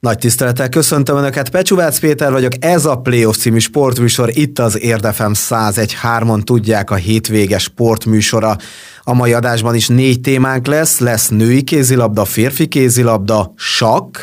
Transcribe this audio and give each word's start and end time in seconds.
Nagy 0.00 0.18
tisztelettel 0.18 0.68
köszöntöm 0.68 1.16
Önöket, 1.16 1.50
Pecsuvác 1.50 1.98
Péter 1.98 2.32
vagyok, 2.32 2.52
ez 2.60 2.84
a 2.84 2.96
Playoff 2.96 3.36
című 3.36 3.58
sportműsor, 3.58 4.30
itt 4.32 4.58
az 4.58 4.80
Érdefem 4.80 5.32
101.3-on 5.34 6.42
tudják 6.42 6.90
a 6.90 6.94
hétvége 6.94 7.58
sportműsora. 7.58 8.56
A 9.02 9.14
mai 9.14 9.32
adásban 9.32 9.74
is 9.74 9.88
négy 9.88 10.20
témánk 10.20 10.66
lesz, 10.66 10.98
lesz 10.98 11.28
női 11.28 11.62
kézilabda, 11.62 12.24
férfi 12.24 12.66
kézilabda, 12.66 13.52
sakk, 13.56 14.16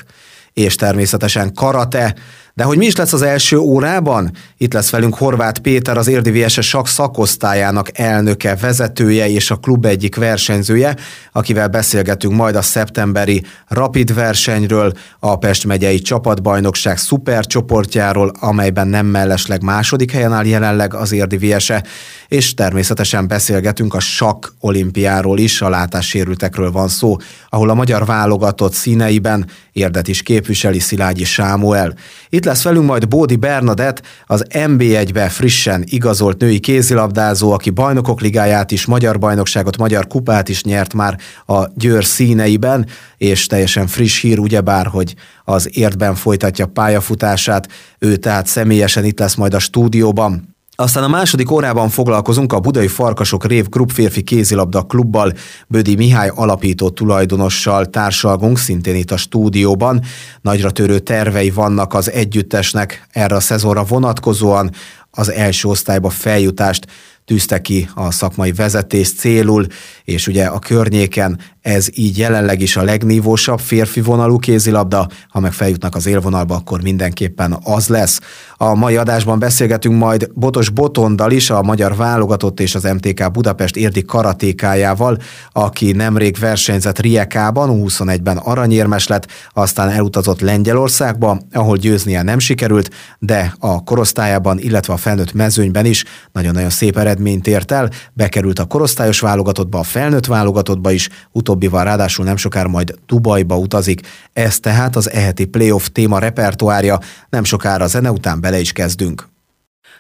és 0.54 0.76
természetesen 0.76 1.54
karate, 1.54 2.16
de 2.56 2.64
hogy 2.64 2.78
mi 2.78 2.86
is 2.86 2.96
lesz 2.96 3.14
az 3.14 3.22
első 3.22 3.58
órában? 3.58 4.32
Itt 4.58 4.74
lesz 4.74 4.90
velünk 4.90 5.16
Horváth 5.16 5.60
Péter, 5.60 5.98
az 5.98 6.08
Érdi 6.08 6.42
VSS 6.42 6.68
sak 6.68 6.88
szakosztályának 6.88 7.98
elnöke, 8.00 8.56
vezetője 8.56 9.30
és 9.30 9.52
a 9.52 9.56
klub 9.56 9.86
egyik 9.86 10.16
versenyzője, 10.16 10.96
akivel 11.32 11.68
beszélgetünk 11.68 12.36
majd 12.36 12.56
a 12.56 12.62
szeptemberi 12.62 13.44
rapid 13.68 14.14
versenyről, 14.14 14.94
a 15.20 15.38
Pest 15.38 15.66
megyei 15.66 16.00
csapatbajnokság 16.00 16.98
szupercsoportjáról, 16.98 18.32
amelyben 18.40 18.88
nem 18.88 19.06
mellesleg 19.06 19.62
második 19.62 20.12
helyen 20.12 20.34
áll 20.34 20.46
jelenleg 20.46 20.94
az 20.94 21.12
Érdi 21.12 21.38
VSE, 21.38 21.84
és 22.28 22.54
természetesen 22.54 23.28
beszélgetünk 23.28 23.94
a 23.94 24.00
sak 24.00 24.54
olimpiáról 24.60 25.40
is, 25.40 25.62
a 25.62 25.70
látássérültekről 25.70 26.72
van 26.72 26.88
szó, 26.88 27.16
ahol 27.50 27.70
a 27.70 27.74
magyar 27.74 28.06
válogatott 28.06 28.74
színeiben 28.74 29.50
érdet 29.72 30.08
is 30.08 30.22
képviseli 30.22 30.80
Szilágyi 30.80 31.24
Sámuel. 31.24 31.94
Itt 32.30 32.45
itt 32.46 32.52
lesz 32.52 32.64
velünk 32.64 32.86
majd 32.86 33.08
Bódi 33.08 33.36
Bernadett, 33.36 34.02
az 34.26 34.46
MB1-be 34.50 35.30
frissen 35.30 35.84
igazolt 35.86 36.40
női 36.40 36.60
kézilabdázó, 36.60 37.52
aki 37.52 37.70
bajnokok 37.70 38.22
ligáját 38.22 38.72
is, 38.72 38.86
magyar 38.86 39.20
bajnokságot, 39.20 39.78
magyar 39.78 40.08
kupát 40.08 40.50
is 40.50 40.64
nyert 40.64 40.94
már 40.94 41.18
a 41.46 41.68
Győr 41.76 42.06
színeiben, 42.06 42.88
és 43.18 43.46
teljesen 43.46 43.88
friss 43.88 44.22
hír 44.22 44.40
ugyebár, 44.40 44.86
hogy 44.86 45.16
az 45.44 45.78
értben 45.78 46.16
folytatja 46.16 46.66
pályafutását, 46.66 47.68
ő 48.00 48.16
tehát 48.16 48.48
személyesen 48.48 49.06
itt 49.06 49.20
lesz 49.20 49.36
majd 49.36 49.54
a 49.54 49.60
stúdióban. 49.60 50.55
Aztán 50.78 51.04
a 51.04 51.08
második 51.08 51.52
órában 51.52 51.90
foglalkozunk 51.90 52.54
a 52.54 52.60
Budai 52.60 52.88
Farkasok 52.88 53.46
Rév 53.46 53.70
Group 53.70 53.92
férfi 53.92 54.22
kézilabda 54.22 54.82
klubbal, 54.82 55.34
Bödi 55.68 55.96
Mihály 55.96 56.32
alapító 56.36 56.90
tulajdonossal 56.90 57.86
társalgunk, 57.86 58.58
szintén 58.58 58.96
itt 58.96 59.12
a 59.12 59.18
stúdióban. 59.18 60.02
Nagyra 60.42 60.72
törő 60.72 61.00
tervei 61.00 61.50
vannak 61.50 61.94
az 61.94 62.12
együttesnek 62.12 63.08
erre 63.12 63.36
a 63.36 63.40
szezonra 63.40 63.84
vonatkozóan, 63.84 64.72
az 65.12 65.32
első 65.32 65.68
osztályba 65.68 66.10
feljutást 66.10 66.86
tűzte 67.26 67.62
ki 67.62 67.90
a 67.94 68.12
szakmai 68.12 68.52
vezetés 68.52 69.14
célul, 69.14 69.66
és 70.04 70.28
ugye 70.28 70.46
a 70.46 70.60
környéken 70.60 71.40
ez 71.62 71.88
így 71.94 72.18
jelenleg 72.18 72.62
is 72.62 72.76
a 72.78 72.84
legnívósabb 72.84 73.60
férfi 73.60 74.02
vonalú 74.02 74.38
kézilabda, 74.38 75.08
ha 75.30 75.40
meg 75.40 75.54
feljutnak 75.54 75.96
az 75.96 76.06
élvonalba, 76.06 76.56
akkor 76.56 76.82
mindenképpen 76.82 77.58
az 77.64 77.88
lesz. 77.88 78.20
A 78.58 78.76
mai 78.76 78.96
adásban 78.96 79.40
beszélgetünk 79.40 79.98
majd 79.98 80.30
Botos 80.34 80.70
Botondal 80.70 81.32
is, 81.32 81.50
a 81.50 81.62
magyar 81.62 81.96
válogatott 81.96 82.60
és 82.60 82.76
az 82.76 82.84
MTK 82.84 83.32
Budapest 83.32 83.76
érdi 83.76 84.02
karatékájával, 84.02 85.18
aki 85.52 85.92
nemrég 85.92 86.38
versenyzett 86.40 87.00
Riekában, 87.00 87.82
21-ben 87.84 88.38
aranyérmes 88.38 89.08
lett, 89.08 89.28
aztán 89.54 89.90
elutazott 89.90 90.42
Lengyelországba, 90.42 91.40
ahol 91.52 91.78
győznie 91.78 92.22
nem 92.22 92.40
sikerült, 92.40 92.90
de 93.20 93.56
a 93.60 93.84
korosztályában, 93.84 94.60
illetve 94.60 94.94
a 94.94 94.98
felnőtt 94.98 95.34
mezőnyben 95.34 95.86
is 95.86 96.04
nagyon-nagyon 96.32 96.70
szép 96.70 96.98
eredményt 97.16 97.48
ért 97.48 97.72
el, 97.72 97.90
bekerült 98.14 98.60
a 98.60 98.66
korosztályos 98.66 99.20
válogatottba, 99.20 99.80
a 99.80 99.84
felnőtt 99.84 100.26
válogatottba 100.26 100.92
is, 100.92 101.10
utóbb 101.32 101.56
utóbbival 101.56 101.84
ráadásul 101.84 102.26
nem 102.26 102.36
sokára 102.36 102.68
majd 102.68 102.96
Dubajba 103.06 103.58
utazik. 103.58 104.02
Ez 104.34 104.60
tehát 104.60 104.96
az 104.96 105.12
eheti 105.12 105.46
playoff 105.46 105.88
téma 105.92 106.20
repertoárja, 106.20 107.00
nem 107.30 107.44
sokára 107.44 107.84
a 107.84 107.88
zene 107.88 108.12
után 108.12 108.42
bele 108.42 108.60
is 108.60 108.72
kezdünk. 108.72 109.35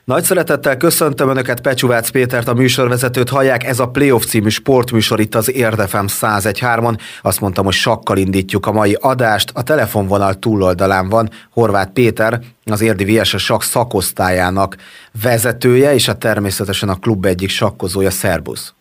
Nagy 0.06 0.24
szeretettel 0.24 0.78
köszöntöm 0.78 1.30
Önöket, 1.30 1.62
Pecsuvác 1.62 2.10
Pétert, 2.10 2.48
a 2.48 2.54
műsorvezetőt 2.54 3.30
hallják. 3.30 3.64
Ez 3.64 3.80
a 3.80 3.88
Playoff 3.88 4.24
című 4.24 4.50
sportműsor 4.50 5.20
itt 5.20 5.36
az 5.36 5.54
Érdefem 5.54 6.06
101.3-on. 6.08 6.98
Azt 7.22 7.42
mondtam, 7.42 7.66
hogy 7.66 7.74
sakkal 7.74 8.18
indítjuk 8.18 8.66
a 8.66 8.72
mai 8.72 8.98
adást. 9.02 9.52
A 9.54 9.64
telefonvonal 9.64 10.34
túloldalán 10.34 11.10
van 11.10 11.30
Horváth 11.54 11.92
Péter, 11.92 12.40
az 12.66 12.82
Érdi 12.82 13.18
VS 13.18 13.36
sakk 13.38 13.62
szakosztályának 13.62 14.76
vezetője, 15.24 15.94
és 15.94 16.08
a 16.08 16.18
természetesen 16.18 16.90
a 16.90 17.00
klub 17.00 17.26
egyik 17.26 17.50
sakkozója. 17.50 18.10
Szerbusz! 18.10 18.74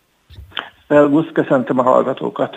Szervusz, 0.89 1.29
köszöntöm 1.33 1.79
a 1.79 1.83
hallgatókat. 1.83 2.57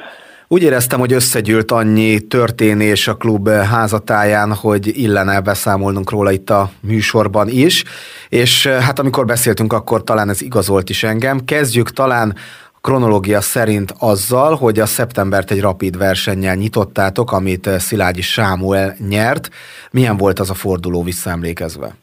Úgy 0.50 0.62
éreztem, 0.62 1.00
hogy 1.00 1.14
összegyűlt 1.14 1.72
annyi 1.72 2.20
történés 2.20 3.08
a 3.08 3.16
klub 3.16 3.50
házatáján, 3.50 4.54
hogy 4.54 4.98
illene 4.98 5.42
beszámolnunk 5.42 6.10
róla 6.12 6.32
itt 6.32 6.50
a 6.50 6.70
műsorban 6.82 7.48
is, 7.48 7.84
és 8.30 8.68
hát 8.68 9.00
amikor 9.00 9.26
beszéltünk, 9.26 9.74
akkor 9.74 10.04
talán 10.04 10.30
ez 10.30 10.42
igazolt 10.42 10.90
is 10.90 11.04
engem. 11.04 11.46
Kezdjük 11.46 11.90
talán 11.90 12.36
kronológia 12.82 13.42
szerint 13.42 13.94
azzal, 14.00 14.56
hogy 14.56 14.80
a 14.80 14.86
szeptembert 14.86 15.52
egy 15.52 15.62
rapid 15.62 15.98
versennyel 15.98 16.56
nyitottátok, 16.56 17.32
amit 17.32 17.70
Szilágyi 17.80 18.22
Sámuel 18.22 18.96
nyert. 19.10 19.50
Milyen 19.92 20.18
volt 20.18 20.40
az 20.40 20.50
a 20.50 20.54
forduló 20.54 21.04
visszaemlékezve? 21.04 21.96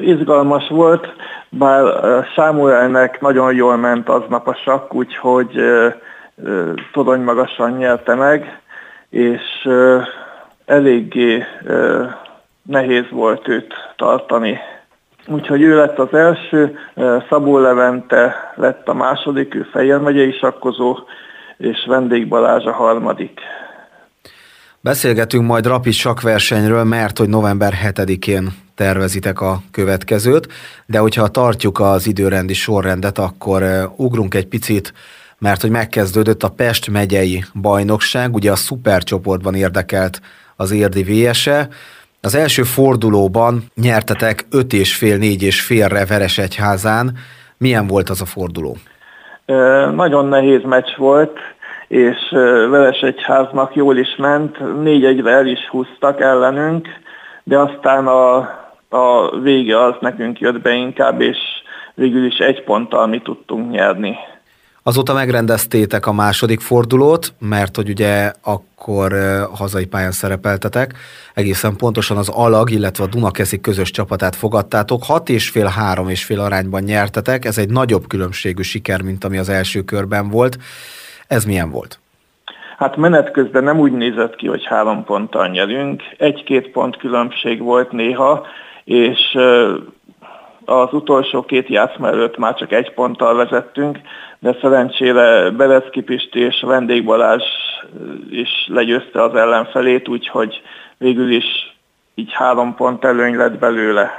Izgalmas 0.00 0.68
volt 0.68 1.06
bár 1.48 1.84
Sámuelnek 2.34 3.20
nagyon 3.20 3.54
jól 3.54 3.76
ment 3.76 4.08
aznap 4.08 4.48
a 4.48 4.54
sakk, 4.64 4.94
úgyhogy 4.94 5.60
torony 6.92 7.20
magasan 7.20 7.76
nyerte 7.76 8.14
meg, 8.14 8.60
és 9.10 9.68
eléggé 10.64 11.44
nehéz 12.62 13.04
volt 13.10 13.48
őt 13.48 13.74
tartani. 13.96 14.58
Úgyhogy 15.26 15.62
ő 15.62 15.76
lett 15.76 15.98
az 15.98 16.14
első, 16.14 16.78
Szabó 17.28 17.58
Levente 17.58 18.52
lett 18.54 18.88
a 18.88 18.94
második, 18.94 19.54
ő 19.54 19.66
Fejér 19.72 19.98
megyei 19.98 20.32
sakkozó, 20.32 20.96
és 21.56 21.84
Vendég 21.86 22.28
Balázs 22.28 22.64
a 22.64 22.72
harmadik. 22.72 23.40
Beszélgetünk 24.80 25.46
majd 25.46 25.66
rapid 25.66 25.92
sakversenyről, 25.92 26.84
mert 26.84 27.18
hogy 27.18 27.28
november 27.28 27.72
7-én 27.84 28.48
tervezitek 28.74 29.40
a 29.40 29.58
következőt, 29.70 30.52
de 30.86 30.98
hogyha 30.98 31.28
tartjuk 31.28 31.80
az 31.80 32.06
időrendi 32.06 32.54
sorrendet, 32.54 33.18
akkor 33.18 33.62
ugrunk 33.96 34.34
egy 34.34 34.46
picit, 34.46 34.92
mert 35.44 35.60
hogy 35.60 35.70
megkezdődött 35.70 36.42
a 36.42 36.48
Pest 36.48 36.90
megyei 36.90 37.44
bajnokság, 37.62 38.34
ugye 38.34 38.50
a 38.50 38.56
szupercsoportban 38.56 39.54
érdekelt 39.54 40.20
az 40.56 40.72
érdi 40.72 41.02
VSE, 41.02 41.68
az 42.20 42.34
első 42.34 42.62
fordulóban 42.62 43.62
nyertetek 43.74 44.46
5 44.50 44.72
és 44.72 44.96
fél, 44.96 45.16
4 45.18 45.42
és 45.42 45.60
félre 45.60 46.06
Veresegyházán. 46.06 47.16
Milyen 47.58 47.86
volt 47.86 48.08
az 48.08 48.20
a 48.20 48.24
forduló? 48.24 48.76
Nagyon 49.94 50.26
nehéz 50.26 50.62
meccs 50.62 50.96
volt, 50.96 51.38
és 51.88 52.16
Veresegyháznak 52.70 53.74
jól 53.74 53.96
is 53.96 54.16
ment, 54.16 54.82
négy 54.82 55.04
egyre 55.04 55.30
el 55.30 55.46
is 55.46 55.68
húztak 55.70 56.20
ellenünk, 56.20 56.88
de 57.42 57.58
aztán 57.58 58.06
a, 58.06 58.36
a 58.88 59.38
vége 59.42 59.84
az 59.84 59.94
nekünk 60.00 60.40
jött 60.40 60.60
be 60.60 60.72
inkább, 60.72 61.20
és 61.20 61.38
végül 61.94 62.26
is 62.26 62.38
egy 62.38 62.62
ponttal 62.62 63.06
mi 63.06 63.18
tudtunk 63.18 63.70
nyerni. 63.70 64.16
Azóta 64.86 65.14
megrendeztétek 65.14 66.06
a 66.06 66.12
második 66.12 66.60
fordulót, 66.60 67.32
mert 67.38 67.76
hogy 67.76 67.88
ugye 67.88 68.32
akkor 68.42 69.12
hazai 69.54 69.86
pályán 69.86 70.10
szerepeltetek, 70.10 70.94
egészen 71.34 71.76
pontosan 71.76 72.16
az 72.16 72.28
Alag, 72.28 72.70
illetve 72.70 73.04
a 73.04 73.06
Dunakeszi 73.06 73.60
közös 73.60 73.90
csapatát 73.90 74.36
fogadtátok, 74.36 75.04
hat 75.04 75.28
és 75.28 75.48
fél, 75.48 75.70
és 76.08 76.24
fél 76.24 76.40
arányban 76.40 76.82
nyertetek, 76.82 77.44
ez 77.44 77.58
egy 77.58 77.70
nagyobb 77.70 78.06
különbségű 78.06 78.62
siker, 78.62 79.02
mint 79.02 79.24
ami 79.24 79.38
az 79.38 79.48
első 79.48 79.82
körben 79.82 80.28
volt. 80.28 80.56
Ez 81.26 81.44
milyen 81.44 81.70
volt? 81.70 81.98
Hát 82.78 82.96
menet 82.96 83.30
közben 83.30 83.64
nem 83.64 83.78
úgy 83.78 83.92
nézett 83.92 84.36
ki, 84.36 84.46
hogy 84.46 84.64
három 84.64 85.04
ponttal 85.04 85.48
nyerünk. 85.48 86.02
Egy-két 86.18 86.70
pont 86.70 86.96
különbség 86.96 87.62
volt 87.62 87.92
néha, 87.92 88.46
és 88.84 89.38
az 90.64 90.92
utolsó 90.92 91.42
két 91.42 91.68
játszma 91.68 92.08
előtt 92.08 92.36
már 92.36 92.54
csak 92.54 92.72
egy 92.72 92.92
ponttal 92.94 93.34
vezettünk, 93.34 93.98
de 94.44 94.56
szerencsére 94.60 95.50
Belecki 95.50 96.00
Pisti 96.00 96.38
és 96.40 96.62
Vendég 96.66 97.04
Balázs 97.04 97.42
is 98.30 98.48
legyőzte 98.66 99.22
az 99.22 99.34
ellenfelét, 99.34 100.08
úgyhogy 100.08 100.62
végül 100.98 101.30
is 101.30 101.44
így 102.14 102.32
három 102.32 102.74
pont 102.74 103.04
előny 103.04 103.36
lett 103.36 103.58
belőle. 103.58 104.10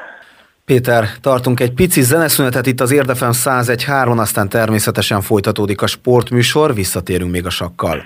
Péter, 0.66 1.06
tartunk 1.22 1.60
egy 1.60 1.74
pici 1.74 2.01
zeneszünetet 2.01 2.66
itt 2.66 2.81
az 2.81 2.92
Érdefem 2.92 3.30
101.3, 3.33 4.19
aztán 4.19 4.50
természetesen 4.50 5.22
folytatódik 5.22 5.81
a 5.81 5.88
sportműsor, 5.88 6.74
visszatérünk 6.74 7.31
még 7.31 7.45
a 7.45 7.50
sakkal. 7.50 8.06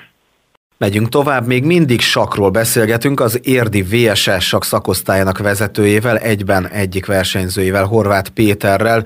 Megyünk 0.78 1.10
tovább, 1.10 1.48
még 1.48 1.64
mindig 1.64 2.02
sakról 2.02 2.50
beszélgetünk 2.50 3.20
az 3.20 3.40
Érdi 3.44 3.82
VSS 3.82 4.48
sak 4.48 4.64
szakosztályának 4.64 5.38
vezetőjével, 5.38 6.18
egyben 6.18 6.68
egyik 6.68 7.06
versenyzőjével, 7.06 7.86
Horváth 7.86 8.30
Péterrel. 8.30 9.04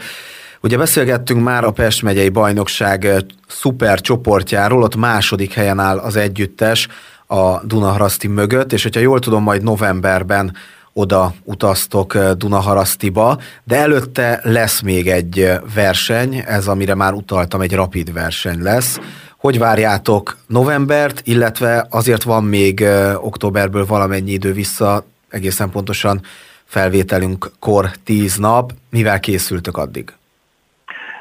Ugye 0.64 0.78
beszélgettünk 0.78 1.44
már 1.44 1.64
a 1.64 1.72
Pest 1.72 2.02
megyei 2.02 2.30
bajnokság 2.30 3.08
szuper 3.48 4.02
csoportjáról, 4.02 4.84
ott 4.84 4.96
második 4.96 5.54
helyen 5.54 5.80
áll 5.80 5.98
az 5.98 6.16
együttes, 6.16 6.88
a 7.28 7.64
Dunaharaszti 7.66 8.28
mögött, 8.28 8.74
és 8.74 8.84
hogyha 8.84 9.00
jól 9.00 9.20
tudom, 9.20 9.44
majd 9.44 9.64
novemberben 9.64 10.56
oda 10.94 11.34
utaztok 11.44 12.18
Dunaharasztiba, 12.18 13.40
de 13.64 13.76
előtte 13.76 14.40
lesz 14.44 14.82
még 14.82 15.10
egy 15.10 15.52
verseny, 15.74 16.44
ez 16.48 16.68
amire 16.68 16.96
már 16.96 17.14
utaltam, 17.14 17.62
egy 17.62 17.74
rapid 17.74 18.14
verseny 18.14 18.62
lesz. 18.62 19.00
Hogy 19.38 19.60
várjátok 19.60 20.38
novembert, 20.48 21.22
illetve 21.24 21.88
azért 21.90 22.24
van 22.24 22.44
még 22.44 22.86
októberből 23.16 23.86
valamennyi 23.86 24.32
idő 24.32 24.54
vissza, 24.54 25.06
egészen 25.30 25.70
pontosan 25.70 26.22
felvételünk 26.66 27.52
kor 27.60 27.92
10 28.04 28.36
nap. 28.36 28.74
Mivel 28.90 29.20
készültök 29.20 29.78
addig? 29.78 30.14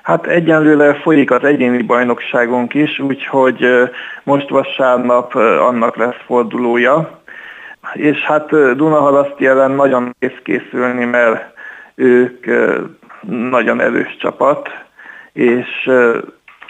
Hát 0.02 0.26
egyenlőre 0.26 0.94
folyik 0.94 1.30
az 1.30 1.44
egyéni 1.44 1.82
bajnokságunk 1.82 2.74
is, 2.74 2.98
úgyhogy 2.98 3.66
most 4.22 4.48
vasárnap 4.48 5.34
annak 5.34 5.96
lesz 5.96 6.20
fordulója. 6.26 7.20
És 7.92 8.20
hát 8.20 8.48
Dunahalaszti 8.76 9.46
ellen 9.46 9.70
nagyon 9.70 10.14
kész 10.18 10.38
készülni, 10.42 11.04
mert 11.04 11.44
ők 11.94 12.46
nagyon 13.28 13.80
erős 13.80 14.16
csapat, 14.16 14.68
és 15.32 15.90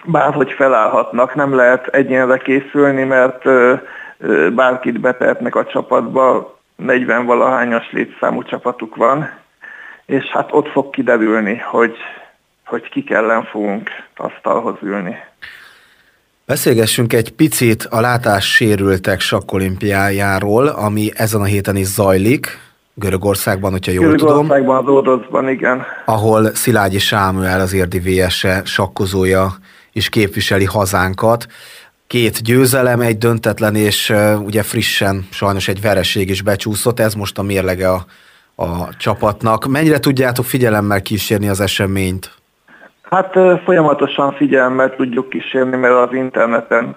bárhogy 0.04 0.52
felállhatnak, 0.52 1.34
nem 1.34 1.54
lehet 1.54 1.86
egyenre 1.86 2.36
készülni, 2.36 3.04
mert 3.04 3.42
bárkit 4.54 5.00
betehetnek 5.00 5.54
a 5.54 5.64
csapatba, 5.64 6.56
40 6.76 7.26
valahányas 7.26 7.90
létszámú 7.92 8.42
csapatuk 8.42 8.96
van, 8.96 9.30
és 10.06 10.24
hát 10.24 10.48
ott 10.52 10.68
fog 10.68 10.90
kiderülni, 10.90 11.58
hogy, 11.58 11.96
hogy 12.72 12.88
kik 12.88 13.10
ellen 13.10 13.44
fogunk 13.44 13.90
asztalhoz 14.16 14.74
ülni. 14.82 15.14
Beszélgessünk 16.46 17.12
egy 17.12 17.32
picit 17.32 17.82
a 17.90 18.00
látássérültek 18.00 19.20
sakkolimpiájáról, 19.20 20.66
ami 20.66 21.10
ezen 21.14 21.40
a 21.40 21.44
héten 21.44 21.76
is 21.76 21.86
zajlik, 21.86 22.58
Görögországban, 22.94 23.70
hogyha 23.70 23.92
jól 23.92 24.04
Görögországban, 24.04 24.46
tudom. 24.46 24.48
Görögországban, 24.48 24.84
az 24.84 25.12
Ódocban, 25.12 25.48
igen. 25.48 25.82
Ahol 26.04 26.54
Szilágyi 26.54 26.98
Sámuel, 26.98 27.60
az 27.60 27.72
érdi 27.72 27.98
VS-e 27.98 28.62
sakkozója 28.64 29.52
is 29.92 30.08
képviseli 30.08 30.64
hazánkat. 30.64 31.46
Két 32.06 32.42
győzelem, 32.42 33.00
egy 33.00 33.18
döntetlen, 33.18 33.74
és 33.74 34.10
uh, 34.10 34.44
ugye 34.44 34.62
frissen 34.62 35.26
sajnos 35.30 35.68
egy 35.68 35.80
vereség 35.80 36.28
is 36.28 36.42
becsúszott, 36.42 37.00
ez 37.00 37.14
most 37.14 37.38
a 37.38 37.42
mérlege 37.42 37.90
a, 37.90 38.04
a 38.54 38.96
csapatnak. 38.96 39.66
Mennyire 39.66 39.98
tudjátok 39.98 40.44
figyelemmel 40.44 41.02
kísérni 41.02 41.48
az 41.48 41.60
eseményt? 41.60 42.41
Hát 43.12 43.38
folyamatosan 43.64 44.32
figyelemmel 44.32 44.94
tudjuk 44.96 45.28
kísérni, 45.28 45.76
mert 45.76 45.94
az 45.94 46.12
interneten 46.12 46.96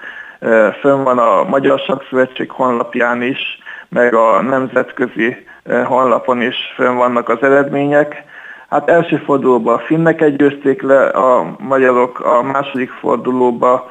fönn 0.79 1.03
van 1.03 1.17
a 1.17 1.43
Magyar 1.43 1.79
Sakszövetség 1.79 2.51
honlapján 2.51 3.21
is, 3.21 3.59
meg 3.89 4.13
a 4.13 4.41
nemzetközi 4.41 5.45
honlapon 5.85 6.41
is 6.41 6.55
fönn 6.75 6.95
vannak 6.95 7.29
az 7.29 7.37
eredmények. 7.41 8.23
Hát 8.69 8.89
első 8.89 9.17
fordulóban 9.17 9.73
a 9.73 9.79
finnek 9.79 10.35
győzték 10.35 10.81
le, 10.81 11.07
a 11.07 11.55
magyarok 11.59 12.19
a 12.19 12.41
második 12.41 12.89
fordulóban 12.89 13.81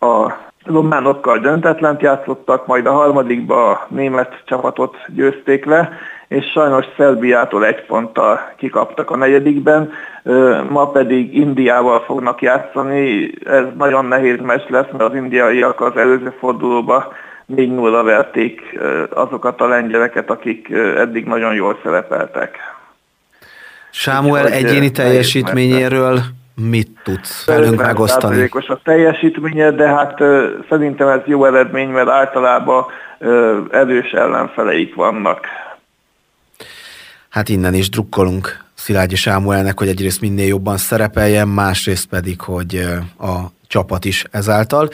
a 0.00 0.32
románokkal 0.64 1.38
döntetlent 1.38 2.00
játszottak, 2.00 2.66
majd 2.66 2.86
a 2.86 2.92
harmadikba 2.92 3.70
a 3.70 3.86
német 3.88 4.42
csapatot 4.44 4.96
győzték 5.08 5.64
le, 5.64 5.92
és 6.30 6.50
sajnos 6.50 6.86
Szerbiától 6.96 7.66
egy 7.66 7.84
ponttal 7.84 8.52
kikaptak 8.56 9.10
a 9.10 9.16
negyedikben, 9.16 9.92
ma 10.68 10.90
pedig 10.90 11.36
Indiával 11.36 12.00
fognak 12.00 12.42
játszani, 12.42 13.32
ez 13.44 13.64
nagyon 13.78 14.04
nehéz 14.04 14.38
meccs 14.42 14.68
lesz, 14.68 14.86
mert 14.90 15.04
az 15.04 15.14
indiaiak 15.14 15.80
az 15.80 15.96
előző 15.96 16.34
fordulóba 16.38 17.12
4 17.46 17.74
0 17.74 18.02
verték 18.02 18.78
azokat 19.10 19.60
a 19.60 19.66
lengyeleket, 19.66 20.30
akik 20.30 20.70
eddig 20.96 21.24
nagyon 21.24 21.54
jól 21.54 21.78
szerepeltek. 21.82 22.56
Sámuel 23.90 24.46
egyéni 24.46 24.90
teljesítményéről 24.90 26.18
mit 26.54 26.90
tudsz 27.04 27.46
velünk 27.46 27.82
megosztani? 27.82 28.48
a 28.52 28.80
teljesítménye, 28.84 29.70
de 29.70 29.88
hát 29.88 30.22
szerintem 30.68 31.08
ez 31.08 31.20
jó 31.24 31.44
eredmény, 31.44 31.88
mert 31.88 32.08
általában 32.08 32.84
erős 33.70 34.10
ellenfeleik 34.10 34.94
vannak. 34.94 35.46
Hát 37.30 37.48
innen 37.48 37.74
is 37.74 37.88
drukkolunk 37.88 38.64
Szilágyi 38.74 39.14
Sámuelnek, 39.14 39.78
hogy 39.78 39.88
egyrészt 39.88 40.20
minél 40.20 40.46
jobban 40.46 40.76
szerepeljen, 40.76 41.48
másrészt 41.48 42.06
pedig, 42.06 42.40
hogy 42.40 42.76
a 43.18 43.38
csapat 43.66 44.04
is 44.04 44.24
ezáltal. 44.30 44.88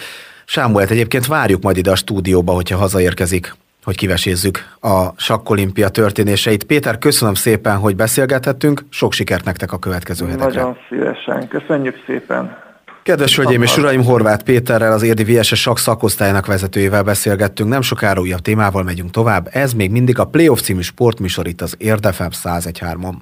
Sámuelt 0.45 0.91
egyébként 0.91 1.27
várjuk 1.27 1.63
majd 1.63 1.77
ide 1.77 1.91
a 1.91 1.97
stúdióba, 1.97 2.53
hogyha 2.53 2.77
hazaérkezik, 2.77 3.55
hogy 3.85 3.97
kivesézzük 3.97 4.77
a 4.81 5.09
sakkolimpia 5.17 5.89
történéseit. 5.89 6.65
Péter, 6.65 6.99
köszönöm 6.99 7.35
szépen, 7.35 7.77
hogy 7.77 7.97
beszélgethettünk, 7.97 8.85
sok 8.91 9.13
sikert 9.13 9.45
nektek 9.45 9.73
a 9.73 9.79
következő 9.79 10.27
hetekre. 10.27 10.61
Nagyon 10.61 10.77
szívesen, 10.89 11.49
köszönjük 11.49 12.03
szépen. 12.07 12.66
Kedves 13.07 13.37
hölgyeim 13.37 13.63
és 13.63 13.77
uraim, 13.77 14.05
Horváth 14.05 14.45
Péterrel, 14.45 14.93
az 14.93 15.03
Érdi 15.03 15.25
VSS 15.25 15.61
sak 15.61 15.79
szakosztályának 15.79 16.47
vezetőjével 16.47 17.03
beszélgettünk. 17.03 17.69
Nem 17.69 17.83
sokára 17.83 18.21
újabb 18.21 18.41
témával 18.41 18.83
megyünk 18.83 19.11
tovább. 19.11 19.49
Ez 19.53 19.73
még 19.73 19.91
mindig 19.91 20.19
a 20.19 20.25
Playoff 20.25 20.61
című 20.61 20.81
sportműsor 20.81 21.47
itt 21.47 21.61
az 21.61 21.75
Érdefem 21.79 22.31
101.3-on. 22.45 23.15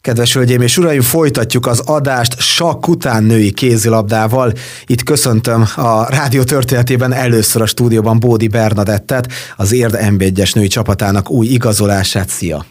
Kedves 0.00 0.34
hölgyeim 0.34 0.60
és 0.60 0.78
uraim, 0.78 1.00
folytatjuk 1.00 1.66
az 1.66 1.80
adást 1.80 2.40
sakk 2.40 2.88
után 2.88 3.24
női 3.24 3.52
kézilabdával. 3.52 4.52
Itt 4.86 5.02
köszöntöm 5.02 5.64
a 5.76 6.14
rádió 6.14 6.42
történetében 6.42 7.12
először 7.12 7.62
a 7.62 7.66
stúdióban 7.66 8.20
Bódi 8.20 8.48
Bernadettet, 8.48 9.32
az 9.56 9.72
Érd 9.72 9.96
NB1-es 10.00 10.54
női 10.54 10.66
csapatának 10.66 11.30
új 11.30 11.46
igazolását. 11.46 12.28
Szia! 12.28 12.64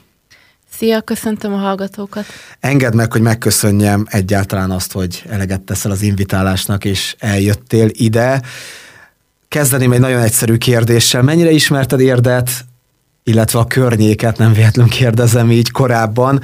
Szia, 0.83 1.01
köszöntöm 1.01 1.53
a 1.53 1.57
hallgatókat. 1.57 2.25
Engedd 2.59 2.95
meg, 2.95 3.11
hogy 3.11 3.21
megköszönjem 3.21 4.05
egyáltalán 4.09 4.71
azt, 4.71 4.91
hogy 4.91 5.23
eleget 5.29 5.61
teszel 5.61 5.91
az 5.91 6.01
invitálásnak, 6.01 6.85
és 6.85 7.15
eljöttél 7.19 7.87
ide. 7.91 8.41
Kezdeném 9.47 9.91
egy 9.91 9.99
nagyon 9.99 10.21
egyszerű 10.21 10.57
kérdéssel. 10.57 11.21
Mennyire 11.21 11.51
ismerted 11.51 11.99
érdet, 11.99 12.49
illetve 13.23 13.59
a 13.59 13.65
környéket, 13.65 14.37
nem 14.37 14.53
véletlenül 14.53 14.91
kérdezem 14.91 15.51
így 15.51 15.71
korábban, 15.71 16.41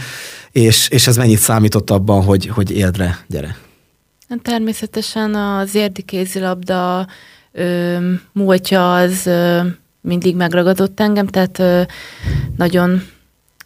és, 0.51 0.89
és 0.89 1.07
ez 1.07 1.17
mennyit 1.17 1.39
számított 1.39 1.89
abban, 1.89 2.23
hogy, 2.23 2.47
hogy 2.47 2.71
érdre 2.71 3.17
gyere? 3.27 3.57
Hát 4.29 4.41
természetesen 4.41 5.35
az 5.35 5.75
érdi 5.75 6.01
kézilabda 6.01 7.07
ö, 7.51 7.97
múltja 8.31 8.93
az 8.93 9.25
ö, 9.25 9.59
mindig 10.01 10.35
megragadott 10.35 10.99
engem, 10.99 11.27
tehát 11.27 11.59
ö, 11.59 11.81
nagyon 12.57 13.01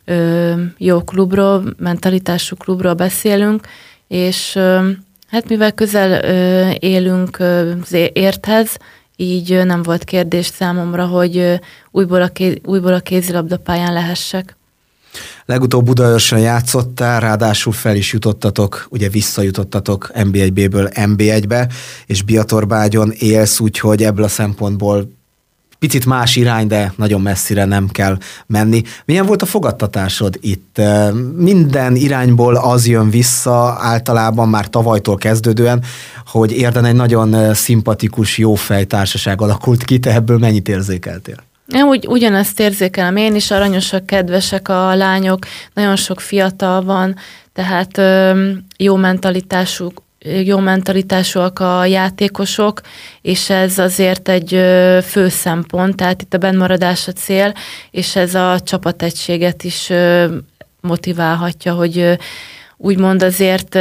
ö, 0.06 0.54
jó 0.78 1.04
klubról, 1.04 1.74
mentalitású 1.78 2.56
klubról 2.56 2.94
beszélünk, 2.94 3.68
és 4.08 4.56
ö, 4.56 4.90
hát 5.28 5.50
mivel 5.50 5.72
közel 5.72 6.24
ö, 6.24 6.70
élünk 6.80 7.40
ö, 7.40 7.72
az 7.82 7.96
érthez, 8.14 8.78
így 9.16 9.52
ö, 9.52 9.64
nem 9.64 9.84
volt 9.84 10.04
kérdés 10.04 10.46
számomra, 10.46 11.06
hogy 11.06 11.38
ö, 11.38 11.54
újból, 11.92 12.22
a 12.22 12.28
kéz, 12.28 12.56
újból 12.64 12.94
a 12.94 13.00
kézilabda 13.00 13.58
pályán 13.58 13.94
lehessek. 13.94 14.58
Legutóbb 15.46 15.86
Budaörsön 15.86 16.40
játszottál, 16.40 17.20
ráadásul 17.20 17.74
fel 17.74 17.96
is 17.96 18.14
jutottatok, 18.14 18.88
ugye 18.90 19.10
visszajutottatok 19.10 20.12
NB1-ből 20.14 20.92
NB1-be, 20.96 21.68
és 22.06 22.22
Biatorbágyon 22.22 23.12
élsz, 23.12 23.60
úgyhogy 23.60 24.04
ebből 24.04 24.24
a 24.24 24.28
szempontból 24.28 25.12
picit 25.84 26.06
más 26.06 26.36
irány, 26.36 26.68
de 26.68 26.94
nagyon 26.96 27.22
messzire 27.22 27.66
nem 27.66 27.88
kell 27.88 28.18
menni. 28.48 28.82
Milyen 29.06 29.26
volt 29.26 29.42
a 29.42 29.46
fogadtatásod 29.46 30.38
itt? 30.42 30.82
Minden 31.36 31.96
irányból 31.96 32.56
az 32.56 32.88
jön 32.88 33.10
vissza, 33.10 33.78
általában 33.80 34.50
már 34.50 34.70
tavalytól 34.70 35.18
kezdődően, 35.18 35.84
hogy 36.26 36.52
érden 36.52 36.86
egy 36.86 36.96
nagyon 36.96 37.54
szimpatikus, 37.54 38.38
jó 38.38 38.56
fejtársaság 38.56 39.42
alakult 39.42 39.84
ki, 39.84 40.00
te 40.00 40.14
ebből 40.14 40.38
mennyit 40.38 40.70
érzékeltél? 40.70 41.36
Én 41.68 41.84
úgy, 41.84 42.08
ugyanezt 42.08 42.60
érzékelem 42.60 43.16
én 43.16 43.36
is, 43.36 43.52
aranyosak, 43.52 44.06
kedvesek 44.06 44.70
a 44.70 44.96
lányok, 44.96 45.46
nagyon 45.74 45.96
sok 45.96 46.20
fiatal 46.20 46.84
van, 46.84 47.16
tehát 47.54 47.98
ö, 47.98 48.50
jó 48.78 48.96
mentalitásuk, 48.96 50.03
jó 50.44 50.60
mentalitásúak 50.60 51.60
a 51.60 51.86
játékosok, 51.86 52.82
és 53.22 53.50
ez 53.50 53.78
azért 53.78 54.30
egy 54.30 54.50
fő 55.06 55.30
szempont, 55.30 55.96
tehát 55.96 56.22
itt 56.22 56.34
a 56.34 56.38
bennmaradás 56.38 57.08
a 57.08 57.12
cél, 57.12 57.54
és 57.92 58.16
ez 58.16 58.36
a 58.36 58.60
csapategységet 58.60 59.64
is 59.64 59.92
motiválhatja, 60.82 61.74
hogy 61.74 62.18
úgymond 62.78 63.24
azért 63.24 63.74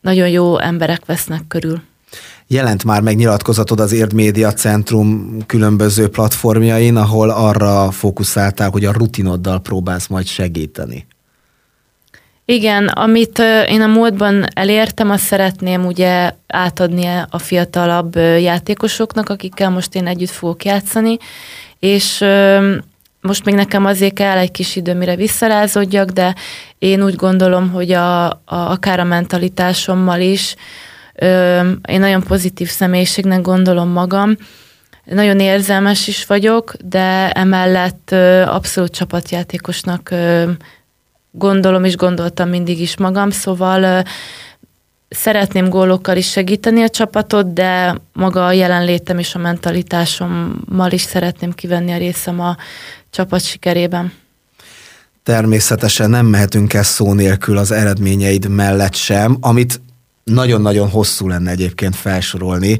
nagyon 0.00 0.28
jó 0.28 0.58
emberek 0.58 1.04
vesznek 1.06 1.42
körül. 1.48 1.82
Jelent 2.46 2.84
már 2.84 3.00
meg 3.02 3.16
nyilatkozatod 3.16 3.80
az 3.80 3.92
Érd 3.92 4.12
Média 4.12 4.52
Centrum 4.52 5.36
különböző 5.46 6.08
platformjain, 6.08 6.96
ahol 6.96 7.30
arra 7.30 7.90
fókuszáltál, 7.90 8.70
hogy 8.70 8.84
a 8.84 8.92
rutinoddal 8.92 9.60
próbálsz 9.60 10.06
majd 10.06 10.26
segíteni. 10.26 11.06
Igen, 12.50 12.86
amit 12.86 13.38
én 13.66 13.80
a 13.80 13.86
múltban 13.86 14.46
elértem, 14.54 15.10
azt 15.10 15.24
szeretném 15.24 15.86
ugye 15.86 16.30
átadni 16.46 17.06
a 17.30 17.38
fiatalabb 17.38 18.16
játékosoknak, 18.16 19.28
akikkel 19.28 19.70
most 19.70 19.94
én 19.94 20.06
együtt 20.06 20.30
fogok 20.30 20.64
játszani, 20.64 21.16
és 21.78 22.24
most 23.20 23.44
még 23.44 23.54
nekem 23.54 23.84
azért 23.84 24.14
kell 24.14 24.36
egy 24.36 24.50
kis 24.50 24.76
idő, 24.76 24.94
mire 24.94 25.16
visszarázódjak, 25.16 26.10
de 26.10 26.34
én 26.78 27.02
úgy 27.02 27.14
gondolom, 27.14 27.70
hogy 27.70 27.92
a, 27.92 28.26
a, 28.26 28.36
akár 28.44 29.00
a 29.00 29.04
mentalitásommal 29.04 30.20
is, 30.20 30.54
én 31.88 32.00
nagyon 32.00 32.22
pozitív 32.22 32.68
személyiségnek 32.68 33.40
gondolom 33.40 33.88
magam, 33.88 34.36
nagyon 35.04 35.40
érzelmes 35.40 36.06
is 36.06 36.26
vagyok, 36.26 36.74
de 36.84 37.30
emellett 37.30 38.12
abszolút 38.46 38.92
csapatjátékosnak 38.92 40.10
gondolom 41.30 41.84
és 41.84 41.96
gondoltam 41.96 42.48
mindig 42.48 42.80
is 42.80 42.96
magam, 42.96 43.30
szóval 43.30 44.04
szeretném 45.08 45.68
gólokkal 45.68 46.16
is 46.16 46.30
segíteni 46.30 46.82
a 46.82 46.88
csapatot, 46.88 47.52
de 47.52 47.94
maga 48.12 48.46
a 48.46 48.52
jelenlétem 48.52 49.18
és 49.18 49.34
a 49.34 49.38
mentalitásommal 49.38 50.90
is 50.90 51.02
szeretném 51.02 51.52
kivenni 51.52 51.92
a 51.92 51.98
részem 51.98 52.40
a 52.40 52.56
csapat 53.10 53.40
sikerében. 53.40 54.12
Természetesen 55.22 56.10
nem 56.10 56.26
mehetünk 56.26 56.74
el 56.74 56.82
szó 56.82 57.12
nélkül 57.12 57.56
az 57.56 57.70
eredményeid 57.70 58.48
mellett 58.48 58.94
sem, 58.94 59.36
amit 59.40 59.80
nagyon-nagyon 60.24 60.88
hosszú 60.88 61.28
lenne 61.28 61.50
egyébként 61.50 61.96
felsorolni. 61.96 62.78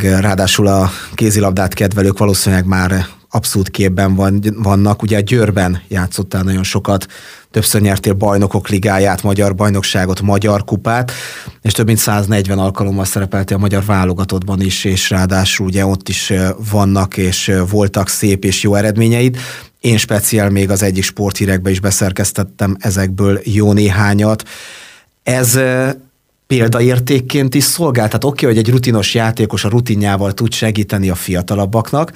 Ráadásul 0.00 0.66
a 0.66 0.90
kézilabdát 1.14 1.74
kedvelők 1.74 2.18
valószínűleg 2.18 2.64
már 2.64 3.06
abszolút 3.30 3.70
képben 3.70 4.14
van, 4.14 4.40
vannak. 4.56 5.02
Ugye 5.02 5.20
Győrben 5.20 5.82
játszottál 5.88 6.42
nagyon 6.42 6.62
sokat, 6.62 7.06
többször 7.50 7.80
nyertél 7.80 8.12
bajnokok 8.12 8.68
ligáját, 8.68 9.22
magyar 9.22 9.54
bajnokságot, 9.54 10.20
magyar 10.20 10.64
kupát, 10.64 11.12
és 11.62 11.72
több 11.72 11.86
mint 11.86 11.98
140 11.98 12.58
alkalommal 12.58 13.04
szerepeltél 13.04 13.56
a 13.56 13.60
magyar 13.60 13.84
válogatottban 13.84 14.60
is, 14.60 14.84
és 14.84 15.10
ráadásul 15.10 15.66
ugye 15.66 15.86
ott 15.86 16.08
is 16.08 16.32
vannak 16.70 17.16
és 17.16 17.52
voltak 17.70 18.08
szép 18.08 18.44
és 18.44 18.62
jó 18.62 18.74
eredményeid. 18.74 19.36
Én 19.80 19.96
speciál 19.96 20.50
még 20.50 20.70
az 20.70 20.82
egyik 20.82 21.04
sporthírekbe 21.04 21.70
is 21.70 21.80
beszerkesztettem 21.80 22.76
ezekből 22.78 23.40
jó 23.44 23.72
néhányat. 23.72 24.48
Ez 25.22 25.58
példaértékként 26.46 27.54
is 27.54 27.64
szolgál. 27.64 28.06
Tehát 28.06 28.24
oké, 28.24 28.44
okay, 28.44 28.56
hogy 28.56 28.66
egy 28.66 28.72
rutinos 28.72 29.14
játékos 29.14 29.64
a 29.64 29.68
rutinjával 29.68 30.32
tud 30.32 30.52
segíteni 30.52 31.10
a 31.10 31.14
fiatalabbaknak, 31.14 32.12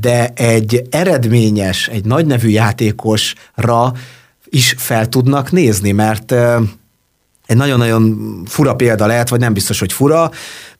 de 0.00 0.28
egy 0.34 0.82
eredményes, 0.90 1.88
egy 1.88 2.04
nagy 2.04 2.26
nevű 2.26 2.48
játékosra 2.48 3.92
is 4.44 4.74
fel 4.78 5.08
tudnak 5.08 5.52
nézni, 5.52 5.92
mert 5.92 6.32
egy 7.46 7.56
nagyon-nagyon 7.56 8.42
fura 8.46 8.74
példa 8.74 9.06
lehet, 9.06 9.28
vagy 9.28 9.40
nem 9.40 9.52
biztos, 9.52 9.78
hogy 9.78 9.92
fura. 9.92 10.30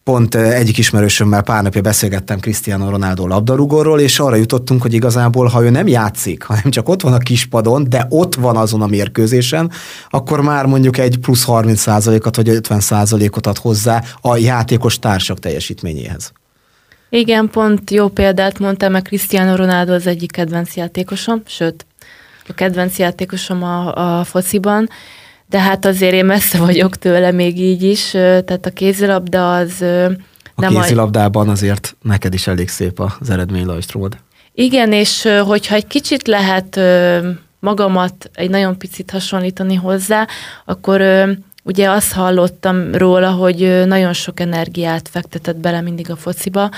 Pont 0.04 0.34
egyik 0.34 0.78
ismerősömmel 0.78 1.42
pár 1.42 1.62
napja 1.62 1.80
beszélgettem 1.80 2.38
Cristiano 2.38 2.90
Ronaldo 2.90 3.26
labdarúgóról, 3.26 4.00
és 4.00 4.18
arra 4.18 4.36
jutottunk, 4.36 4.82
hogy 4.82 4.94
igazából, 4.94 5.46
ha 5.46 5.62
ő 5.62 5.70
nem 5.70 5.86
játszik, 5.86 6.42
hanem 6.42 6.70
csak 6.70 6.88
ott 6.88 7.00
van 7.00 7.12
a 7.12 7.18
kispadon, 7.18 7.88
de 7.88 8.06
ott 8.08 8.34
van 8.34 8.56
azon 8.56 8.82
a 8.82 8.86
mérkőzésen, 8.86 9.70
akkor 10.10 10.40
már 10.40 10.66
mondjuk 10.66 10.98
egy 10.98 11.18
plusz 11.18 11.44
30%-ot 11.46 12.36
vagy 12.36 12.48
50%-ot 12.50 13.46
ad 13.46 13.58
hozzá 13.58 14.02
a 14.20 14.36
játékos 14.36 14.98
társak 14.98 15.38
teljesítményéhez. 15.38 16.32
Igen, 17.16 17.50
pont 17.50 17.90
jó 17.90 18.08
példát 18.08 18.58
mondtam, 18.58 18.92
mert 18.92 19.06
Cristiano 19.06 19.56
Ronaldo 19.56 19.92
az 19.92 20.06
egyik 20.06 20.30
kedvenc 20.30 20.76
játékosom, 20.76 21.42
sőt, 21.46 21.87
a 22.49 22.54
kedvenc 22.54 22.99
játékosom 22.99 23.62
a, 23.62 23.94
a 24.18 24.25
fociban, 24.25 24.88
de 25.46 25.61
hát 25.61 25.85
azért 25.85 26.12
én 26.12 26.25
messze 26.25 26.58
vagyok 26.58 26.96
tőle 26.96 27.30
még 27.30 27.61
így 27.61 27.82
is, 27.82 28.11
tehát 28.11 28.66
a 28.66 28.70
kézilabda 28.70 29.56
az... 29.56 29.82
A 30.54 30.61
nem 30.61 30.75
kézilabdában 30.75 31.49
azért 31.49 31.96
neked 32.02 32.35
is 32.35 32.46
elég 32.46 32.68
szép 32.68 33.00
az 33.20 33.30
eredmény, 33.30 33.64
Lajstród. 33.64 34.16
Igen, 34.52 34.92
és 34.92 35.28
hogyha 35.46 35.75
egy 35.75 35.87
kicsit 35.87 36.26
lehet 36.26 36.80
magamat 37.58 38.30
egy 38.35 38.50
nagyon 38.50 38.78
picit 38.78 39.11
hasonlítani 39.11 39.75
hozzá, 39.75 40.26
akkor 40.64 41.00
Ugye 41.66 41.90
azt 41.90 42.12
hallottam 42.12 42.94
róla, 42.94 43.30
hogy 43.30 43.87
nagyon 43.87 44.12
sok 44.12 44.40
energiát 44.40 45.08
fektetett 45.08 45.56
bele 45.56 45.80
mindig 45.80 46.11
a 46.11 46.16
fociba, 46.16 46.70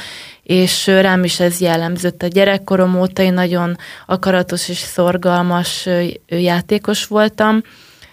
és 0.42 0.86
rám 0.86 1.24
is 1.24 1.40
ez 1.40 1.60
jellemzött. 1.60 2.22
A 2.22 2.26
gyerekkorom 2.26 3.00
óta 3.00 3.22
én 3.22 3.32
nagyon 3.32 3.76
akaratos 4.06 4.68
és 4.68 4.76
szorgalmas 4.76 5.88
játékos 6.26 7.06
voltam, 7.06 7.62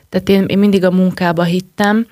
tehát 0.09 0.29
én, 0.29 0.45
én 0.45 0.57
mindig 0.57 0.83
a 0.83 0.91
munkába 0.91 1.43
hittem, 1.43 2.07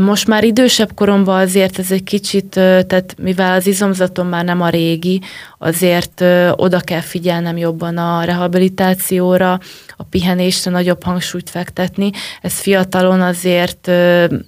most 0.00 0.26
már 0.26 0.44
idősebb 0.44 0.94
koromban 0.94 1.40
azért 1.40 1.78
ez 1.78 1.90
egy 1.90 2.04
kicsit, 2.04 2.48
tehát 2.48 3.14
mivel 3.18 3.54
az 3.54 3.66
izomzatom 3.66 4.28
már 4.28 4.44
nem 4.44 4.60
a 4.60 4.68
régi, 4.68 5.20
azért 5.58 6.24
oda 6.50 6.80
kell 6.80 7.00
figyelnem 7.00 7.56
jobban 7.56 7.96
a 7.96 8.24
rehabilitációra, 8.24 9.60
a 9.96 10.02
pihenésre 10.02 10.70
nagyobb 10.70 11.02
hangsúlyt 11.02 11.50
fektetni. 11.50 12.10
Ez 12.42 12.52
fiatalon 12.52 13.20
azért, 13.20 13.86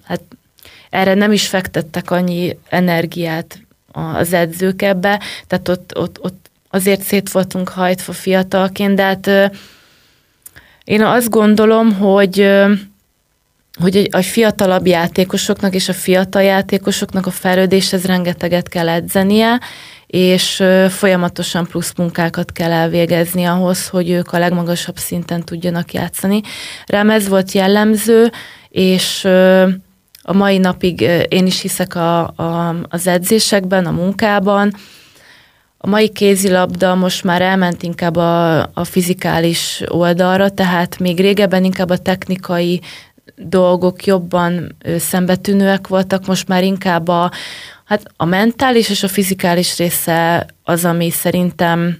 hát 0.05 0.23
erre 0.91 1.15
nem 1.15 1.33
is 1.33 1.49
fektettek 1.49 2.11
annyi 2.11 2.59
energiát 2.69 3.61
az 3.93 4.33
edzők 4.33 4.83
ebbe, 4.83 5.21
tehát 5.47 5.69
ott, 5.69 5.99
ott, 5.99 6.19
ott 6.23 6.51
azért 6.71 7.03
szét 7.03 7.31
voltunk 7.31 7.69
hajtva 7.69 8.13
fiatalként, 8.13 8.95
de 8.95 9.03
hát 9.03 9.53
én 10.85 11.03
azt 11.03 11.31
gondolom, 11.31 11.93
hogy 11.93 12.51
hogy 13.81 14.09
a 14.11 14.23
fiatalabb 14.23 14.87
játékosoknak 14.87 15.75
és 15.75 15.89
a 15.89 15.93
fiatal 15.93 16.43
játékosoknak 16.43 17.27
a 17.27 17.31
fejlődéshez 17.31 18.05
rengeteget 18.05 18.69
kell 18.69 18.89
edzenie, 18.89 19.61
és 20.07 20.63
folyamatosan 20.89 21.67
plusz 21.67 21.93
munkákat 21.97 22.53
kell 22.53 22.73
elvégezni 22.73 23.45
ahhoz, 23.45 23.89
hogy 23.89 24.11
ők 24.11 24.33
a 24.33 24.39
legmagasabb 24.39 24.97
szinten 24.97 25.45
tudjanak 25.45 25.93
játszani. 25.93 26.41
Rám 26.87 27.11
ez 27.11 27.29
volt 27.29 27.53
jellemző, 27.53 28.31
és 28.69 29.25
a 30.23 30.33
mai 30.33 30.59
napig 30.59 31.01
én 31.29 31.47
is 31.47 31.61
hiszek 31.61 31.95
a, 31.95 32.21
a, 32.29 32.77
az 32.89 33.07
edzésekben, 33.07 33.87
a 33.87 33.91
munkában. 33.91 34.75
A 35.79 35.89
mai 35.89 36.09
kézilabda 36.09 36.95
most 36.95 37.25
már 37.25 37.43
elment 37.43 37.83
inkább 37.83 38.17
a, 38.17 38.61
a 38.61 38.85
fizikális 38.85 39.83
oldalra, 39.87 40.49
tehát 40.51 40.99
még 40.99 41.21
régebben 41.21 41.65
inkább 41.65 41.91
a 41.91 41.97
technikai 41.99 42.81
dolgok 43.37 44.05
jobban 44.07 44.77
szembetűnőek 44.99 45.89
voltak, 45.89 46.27
most 46.27 46.49
már 46.49 46.65
inkább 46.65 47.09
a, 47.09 47.31
hát 47.85 48.03
a 48.17 48.25
mentális 48.25 48.89
és 48.89 49.03
a 49.03 49.09
fizikális 49.09 49.77
része 49.77 50.47
az, 50.65 50.85
ami 50.85 51.11
szerintem 51.11 51.99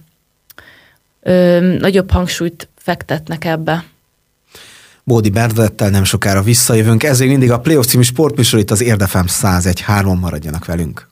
ö, 1.21 1.59
nagyobb 1.79 2.11
hangsúlyt 2.11 2.69
fektetnek 2.75 3.45
ebbe. 3.45 3.83
Bódi 5.03 5.29
Bernadettel 5.29 5.89
nem 5.89 6.03
sokára 6.03 6.41
visszajövünk, 6.41 7.03
ezért 7.03 7.29
mindig 7.29 7.51
a 7.51 7.59
Playoff 7.59 7.85
című 7.85 8.03
sportműsor 8.03 8.59
itt 8.59 8.71
az 8.71 8.81
Érdefem 8.81 9.25
101.3-on 9.27 10.19
maradjanak 10.19 10.65
velünk. 10.65 11.11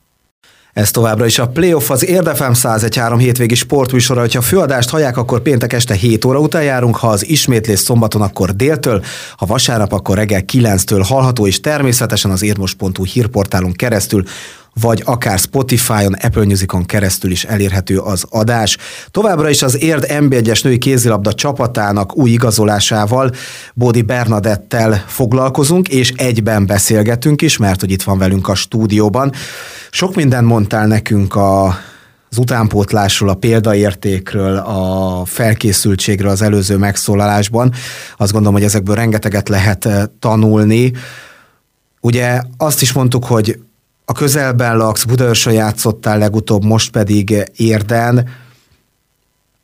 Ez 0.72 0.90
továbbra 0.90 1.26
is 1.26 1.38
a 1.38 1.48
Playoff 1.48 1.90
az 1.90 2.06
Érdefem 2.06 2.52
101.3 2.54 3.16
hétvégi 3.18 3.54
sportműsora, 3.54 4.20
hogyha 4.20 4.38
a 4.38 4.42
főadást 4.42 4.88
hallják, 4.88 5.16
akkor 5.16 5.40
péntek 5.40 5.72
este 5.72 5.94
7 5.94 6.24
óra 6.24 6.38
után 6.38 6.62
járunk, 6.62 6.96
ha 6.96 7.08
az 7.08 7.28
ismétlés 7.28 7.78
szombaton, 7.78 8.22
akkor 8.22 8.56
déltől, 8.56 9.04
ha 9.36 9.46
vasárnap, 9.46 9.92
akkor 9.92 10.16
reggel 10.16 10.42
9-től 10.52 11.04
hallható, 11.08 11.46
és 11.46 11.60
természetesen 11.60 12.30
az 12.30 12.42
érmos.hu 12.42 13.04
hírportálunk 13.04 13.76
keresztül 13.76 14.24
vagy 14.80 15.02
akár 15.04 15.38
Spotify-on, 15.38 16.12
Apple 16.12 16.44
Music-on 16.44 16.84
keresztül 16.84 17.30
is 17.30 17.44
elérhető 17.44 17.98
az 17.98 18.24
adás. 18.30 18.76
Továbbra 19.10 19.50
is 19.50 19.62
az 19.62 19.82
Érd 19.82 20.06
NB1-es 20.08 20.64
női 20.64 20.78
kézilabda 20.78 21.32
csapatának 21.32 22.16
új 22.16 22.30
igazolásával, 22.30 23.30
Bódi 23.74 24.02
Bernadettel 24.02 25.04
foglalkozunk, 25.06 25.88
és 25.88 26.12
egyben 26.16 26.66
beszélgetünk 26.66 27.42
is, 27.42 27.56
mert 27.56 27.80
hogy 27.80 27.90
itt 27.90 28.02
van 28.02 28.18
velünk 28.18 28.48
a 28.48 28.54
stúdióban. 28.54 29.32
Sok 29.90 30.14
mindent 30.14 30.46
mondtál 30.46 30.86
nekünk 30.86 31.34
a 31.34 31.78
az 32.30 32.38
utánpótlásról, 32.38 33.28
a 33.28 33.34
példaértékről, 33.34 34.56
a 34.56 35.24
felkészültségről 35.24 36.30
az 36.30 36.42
előző 36.42 36.76
megszólalásban. 36.76 37.72
Azt 38.16 38.32
gondolom, 38.32 38.54
hogy 38.54 38.64
ezekből 38.64 38.94
rengeteget 38.94 39.48
lehet 39.48 39.84
eh, 39.84 40.02
tanulni. 40.18 40.92
Ugye 42.00 42.40
azt 42.56 42.82
is 42.82 42.92
mondtuk, 42.92 43.24
hogy 43.24 43.58
a 44.04 44.12
közelben 44.12 44.76
laksz, 44.76 45.04
Budaörsön 45.04 45.52
játszottál 45.52 46.18
legutóbb, 46.18 46.64
most 46.64 46.90
pedig 46.90 47.36
Érden. 47.56 48.28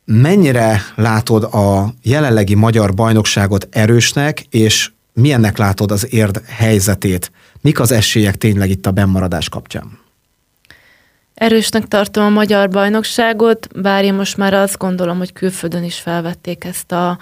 Mennyire 0.05 0.81
látod 0.95 1.43
a 1.43 1.93
jelenlegi 2.03 2.55
magyar 2.55 2.93
bajnokságot 2.93 3.67
erősnek, 3.71 4.41
és 4.49 4.91
milyennek 5.13 5.57
látod 5.57 5.91
az 5.91 6.13
érd 6.13 6.41
helyzetét? 6.45 7.31
Mik 7.61 7.79
az 7.79 7.91
esélyek 7.91 8.35
tényleg 8.35 8.69
itt 8.69 8.85
a 8.85 8.91
bennmaradás 8.91 9.49
kapcsán? 9.49 9.99
Erősnek 11.33 11.87
tartom 11.87 12.23
a 12.23 12.29
magyar 12.29 12.69
bajnokságot, 12.69 13.81
bár 13.81 14.03
én 14.03 14.13
most 14.13 14.37
már 14.37 14.53
azt 14.53 14.77
gondolom, 14.77 15.17
hogy 15.17 15.33
külföldön 15.33 15.83
is 15.83 15.99
felvették 15.99 16.63
ezt 16.63 16.91
a 16.91 17.17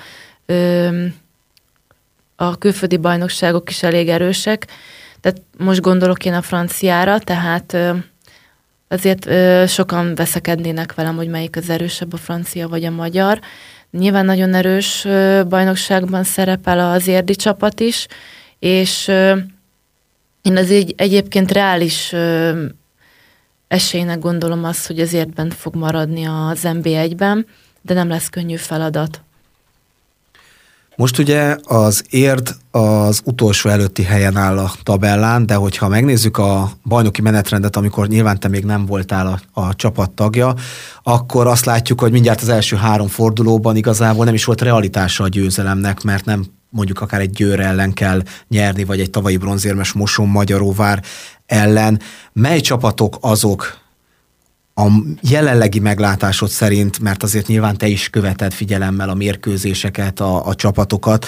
ö, 0.45 1.05
a 2.35 2.57
külföldi 2.57 2.97
bajnokságok 2.97 3.69
is 3.69 3.83
elég 3.83 4.09
erősek, 4.09 4.67
tehát 5.21 5.41
most 5.57 5.81
gondolok 5.81 6.25
én 6.25 6.33
a 6.33 6.41
franciára, 6.41 7.19
tehát 7.19 7.77
azért 8.87 9.29
sokan 9.69 10.15
veszekednének 10.15 10.95
velem, 10.95 11.15
hogy 11.15 11.27
melyik 11.27 11.55
az 11.55 11.69
erősebb, 11.69 12.13
a 12.13 12.17
francia 12.17 12.67
vagy 12.67 12.83
a 12.83 12.91
magyar. 12.91 13.39
Nyilván 13.91 14.25
nagyon 14.25 14.53
erős 14.53 15.07
bajnokságban 15.47 16.23
szerepel 16.23 16.91
az 16.91 17.07
érdi 17.07 17.35
csapat 17.35 17.79
is, 17.79 18.07
és 18.59 19.07
én 20.41 20.57
az 20.57 20.71
egy, 20.71 20.93
egyébként 20.97 21.51
reális 21.51 22.13
esélynek 23.67 24.19
gondolom 24.19 24.63
azt, 24.63 24.87
hogy 24.87 24.99
az 24.99 25.13
értben 25.13 25.49
fog 25.49 25.75
maradni 25.75 26.25
az 26.25 26.59
NB1-ben, 26.63 27.45
de 27.81 27.93
nem 27.93 28.07
lesz 28.07 28.29
könnyű 28.29 28.55
feladat. 28.55 29.21
Most 30.97 31.17
ugye 31.17 31.57
az 31.63 32.03
érd 32.09 32.55
az 32.71 33.21
utolsó 33.23 33.69
előtti 33.69 34.03
helyen 34.03 34.37
áll 34.37 34.57
a 34.57 34.71
tabellán, 34.83 35.45
de 35.45 35.55
hogyha 35.55 35.87
megnézzük 35.87 36.37
a 36.37 36.71
bajnoki 36.85 37.21
menetrendet, 37.21 37.75
amikor 37.75 38.07
nyilván 38.07 38.39
te 38.39 38.47
még 38.47 38.65
nem 38.65 38.85
voltál 38.85 39.27
a, 39.27 39.61
a 39.61 39.75
csapat 39.75 40.11
tagja, 40.11 40.53
akkor 41.03 41.47
azt 41.47 41.65
látjuk, 41.65 41.99
hogy 41.99 42.11
mindjárt 42.11 42.41
az 42.41 42.49
első 42.49 42.75
három 42.75 43.07
fordulóban 43.07 43.75
igazából 43.75 44.25
nem 44.25 44.33
is 44.33 44.45
volt 44.45 44.61
realitása 44.61 45.23
a 45.23 45.27
győzelemnek, 45.27 46.01
mert 46.01 46.25
nem 46.25 46.45
mondjuk 46.69 47.01
akár 47.01 47.21
egy 47.21 47.31
Győr 47.31 47.59
ellen 47.59 47.93
kell 47.93 48.21
nyerni, 48.47 48.83
vagy 48.83 48.99
egy 48.99 49.09
tavalyi 49.09 49.37
bronzérmes 49.37 49.91
Moson 49.91 50.27
Magyaróvár 50.27 51.03
ellen. 51.45 51.99
Mely 52.33 52.59
csapatok 52.59 53.17
azok, 53.21 53.77
a 54.79 54.87
jelenlegi 55.21 55.79
meglátásod 55.79 56.49
szerint, 56.49 56.99
mert 56.99 57.23
azért 57.23 57.47
nyilván 57.47 57.77
te 57.77 57.87
is 57.87 58.09
követed 58.09 58.53
figyelemmel 58.53 59.09
a 59.09 59.13
mérkőzéseket, 59.13 60.19
a, 60.19 60.47
a 60.47 60.55
csapatokat, 60.55 61.25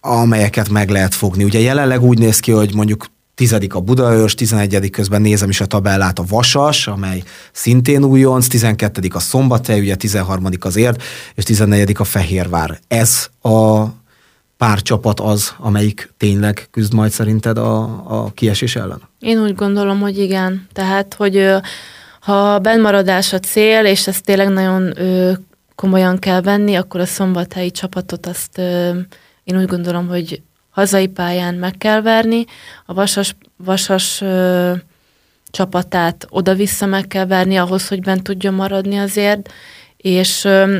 amelyeket 0.00 0.68
meg 0.68 0.90
lehet 0.90 1.14
fogni. 1.14 1.44
Ugye 1.44 1.58
jelenleg 1.58 2.02
úgy 2.02 2.18
néz 2.18 2.40
ki, 2.40 2.50
hogy 2.50 2.74
mondjuk 2.74 3.06
tizedik 3.34 3.74
a 3.74 3.80
Budaörs, 3.80 4.34
11. 4.34 4.90
közben 4.90 5.20
nézem 5.20 5.48
is 5.48 5.60
a 5.60 5.66
tabellát 5.66 6.18
a 6.18 6.24
Vasas, 6.28 6.86
amely 6.86 7.22
szintén 7.52 8.04
újonc, 8.04 8.46
12. 8.46 9.08
a 9.14 9.20
Szombathely, 9.20 9.80
ugye 9.80 9.94
13. 9.94 10.48
az 10.60 10.76
Érd, 10.76 11.02
és 11.34 11.44
14. 11.44 11.94
a 11.98 12.04
Fehérvár. 12.04 12.78
Ez 12.88 13.28
a 13.42 13.84
pár 14.56 14.82
csapat 14.82 15.20
az, 15.20 15.54
amelyik 15.58 16.12
tényleg 16.16 16.68
küzd 16.70 16.94
majd 16.94 17.10
szerinted 17.10 17.58
a, 17.58 17.82
a 18.06 18.30
kiesés 18.34 18.76
ellen? 18.76 19.00
Én 19.18 19.42
úgy 19.42 19.54
gondolom, 19.54 20.00
hogy 20.00 20.18
igen. 20.18 20.66
Tehát, 20.72 21.14
hogy 21.14 21.54
ha 22.22 22.58
benmaradás 22.58 23.32
a 23.32 23.38
cél, 23.38 23.84
és 23.84 24.06
ezt 24.06 24.24
tényleg 24.24 24.48
nagyon 24.48 25.00
ö, 25.00 25.32
komolyan 25.74 26.18
kell 26.18 26.40
venni, 26.40 26.74
akkor 26.74 27.00
a 27.00 27.06
szombathelyi 27.06 27.70
csapatot 27.70 28.26
azt 28.26 28.58
ö, 28.58 28.90
én 29.44 29.58
úgy 29.58 29.66
gondolom, 29.66 30.08
hogy 30.08 30.42
hazai 30.70 31.06
pályán 31.06 31.54
meg 31.54 31.74
kell 31.78 32.00
verni. 32.00 32.44
A 32.86 32.94
vasas, 32.94 33.36
vasas 33.56 34.20
ö, 34.20 34.72
csapatát 35.50 36.26
oda-vissza 36.28 36.86
meg 36.86 37.06
kell 37.06 37.26
verni 37.26 37.56
ahhoz, 37.56 37.88
hogy 37.88 38.00
bent 38.00 38.22
tudjon 38.22 38.54
maradni 38.54 38.98
azért, 38.98 39.52
és 39.96 40.44
ö, 40.44 40.78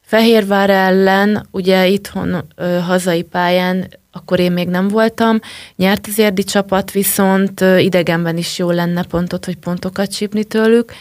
Fehérvár 0.00 0.70
ellen, 0.70 1.46
ugye 1.50 1.86
itthon 1.86 2.44
ö, 2.56 2.78
hazai 2.78 3.22
pályán 3.22 3.88
akkor 4.12 4.40
én 4.40 4.52
még 4.52 4.68
nem 4.68 4.88
voltam. 4.88 5.40
Nyert 5.76 6.06
az 6.06 6.18
érdi 6.18 6.44
csapat, 6.44 6.90
viszont 6.90 7.60
idegenben 7.60 8.36
is 8.36 8.58
jó 8.58 8.70
lenne 8.70 9.02
pontot, 9.02 9.44
hogy 9.44 9.56
pontokat 9.56 10.12
csípni 10.12 10.44
tőlük. 10.44 10.92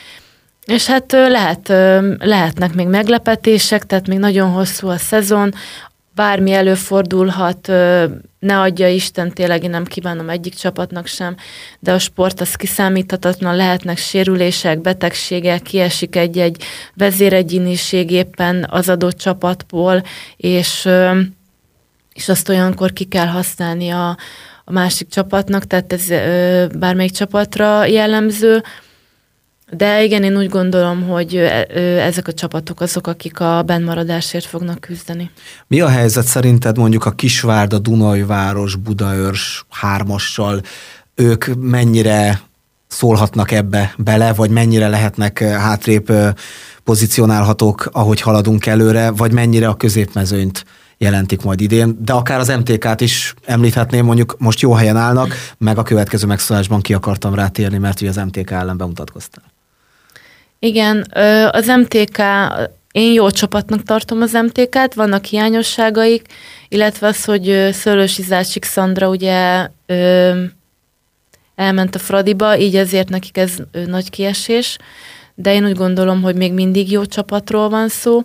És 0.65 0.85
hát 0.85 1.11
lehet, 1.11 1.67
lehetnek 2.19 2.73
még 2.73 2.87
meglepetések, 2.87 3.85
tehát 3.85 4.07
még 4.07 4.17
nagyon 4.17 4.49
hosszú 4.51 4.87
a 4.87 4.97
szezon, 4.97 5.53
bármi 6.15 6.51
előfordulhat, 6.51 7.67
ne 8.39 8.59
adja 8.59 8.87
Isten, 8.87 9.33
tényleg 9.33 9.63
én 9.63 9.69
nem 9.69 9.85
kívánom 9.85 10.29
egyik 10.29 10.53
csapatnak 10.53 11.07
sem, 11.07 11.35
de 11.79 11.93
a 11.93 11.99
sport 11.99 12.41
az 12.41 12.55
kiszámíthatatlan, 12.55 13.55
lehetnek 13.55 13.97
sérülések, 13.97 14.81
betegségek, 14.81 15.61
kiesik 15.61 16.15
egy-egy 16.15 16.63
vezéregyéniség 16.93 18.11
éppen 18.11 18.67
az 18.69 18.89
adott 18.89 19.17
csapatból, 19.17 20.03
és 20.37 20.89
és 22.19 22.29
azt 22.29 22.49
olyankor 22.49 22.93
ki 22.93 23.03
kell 23.03 23.27
használni 23.27 23.89
a, 23.89 24.09
a 24.63 24.71
másik 24.71 25.07
csapatnak, 25.07 25.67
tehát 25.67 25.93
ez 25.93 26.09
ö, 26.09 26.65
bármelyik 26.79 27.11
csapatra 27.11 27.85
jellemző. 27.85 28.63
De 29.71 30.03
igen, 30.03 30.23
én 30.23 30.37
úgy 30.37 30.49
gondolom, 30.49 31.07
hogy 31.07 31.35
ezek 31.99 32.27
a 32.27 32.33
csapatok 32.33 32.81
azok, 32.81 33.07
akik 33.07 33.39
a 33.39 33.63
bennmaradásért 33.63 34.45
fognak 34.45 34.79
küzdeni. 34.79 35.31
Mi 35.67 35.81
a 35.81 35.87
helyzet 35.87 36.25
szerinted 36.25 36.77
mondjuk 36.77 37.05
a 37.05 37.11
Kisvárda, 37.11 37.79
Dunajváros, 37.79 38.75
Budaörs 38.75 39.65
hármassal? 39.69 40.61
Ők 41.15 41.45
mennyire 41.59 42.41
szólhatnak 42.87 43.51
ebbe 43.51 43.93
bele, 43.97 44.33
vagy 44.33 44.49
mennyire 44.49 44.87
lehetnek 44.87 45.39
hátrébb 45.39 46.11
pozícionálhatók, 46.83 47.89
ahogy 47.91 48.21
haladunk 48.21 48.65
előre, 48.65 49.11
vagy 49.11 49.31
mennyire 49.31 49.67
a 49.67 49.75
középmezőnyt 49.75 50.65
jelentik 51.01 51.41
majd 51.41 51.61
idén, 51.61 51.97
de 52.01 52.13
akár 52.13 52.39
az 52.39 52.47
MTK-t 52.47 53.01
is 53.01 53.33
említhetném, 53.45 54.05
mondjuk 54.05 54.35
most 54.37 54.59
jó 54.59 54.73
helyen 54.73 54.97
állnak, 54.97 55.33
meg 55.57 55.77
a 55.77 55.83
következő 55.83 56.27
megszólásban 56.27 56.81
ki 56.81 56.93
akartam 56.93 57.35
rátérni, 57.35 57.77
mert 57.77 58.01
ugye 58.01 58.09
az 58.09 58.15
MTK 58.15 58.51
ellen 58.51 58.77
bemutatkoztál. 58.77 59.43
Igen, 60.59 61.07
az 61.51 61.67
MTK, 61.67 62.21
én 62.91 63.13
jó 63.13 63.29
csapatnak 63.29 63.83
tartom 63.83 64.21
az 64.21 64.31
MTK-t, 64.31 64.93
vannak 64.93 65.25
hiányosságaik, 65.25 66.27
illetve 66.67 67.07
az, 67.07 67.23
hogy 67.23 67.69
Szőlősi 67.71 68.21
Zácsik 68.21 68.65
Szandra 68.65 69.09
ugye 69.09 69.67
elment 71.55 71.95
a 71.95 71.99
Fradiba, 71.99 72.57
így 72.57 72.75
ezért 72.75 73.09
nekik 73.09 73.37
ez 73.37 73.53
nagy 73.85 74.09
kiesés, 74.09 74.77
de 75.35 75.53
én 75.53 75.65
úgy 75.65 75.75
gondolom, 75.75 76.21
hogy 76.21 76.35
még 76.35 76.53
mindig 76.53 76.91
jó 76.91 77.05
csapatról 77.05 77.69
van 77.69 77.89
szó, 77.89 78.23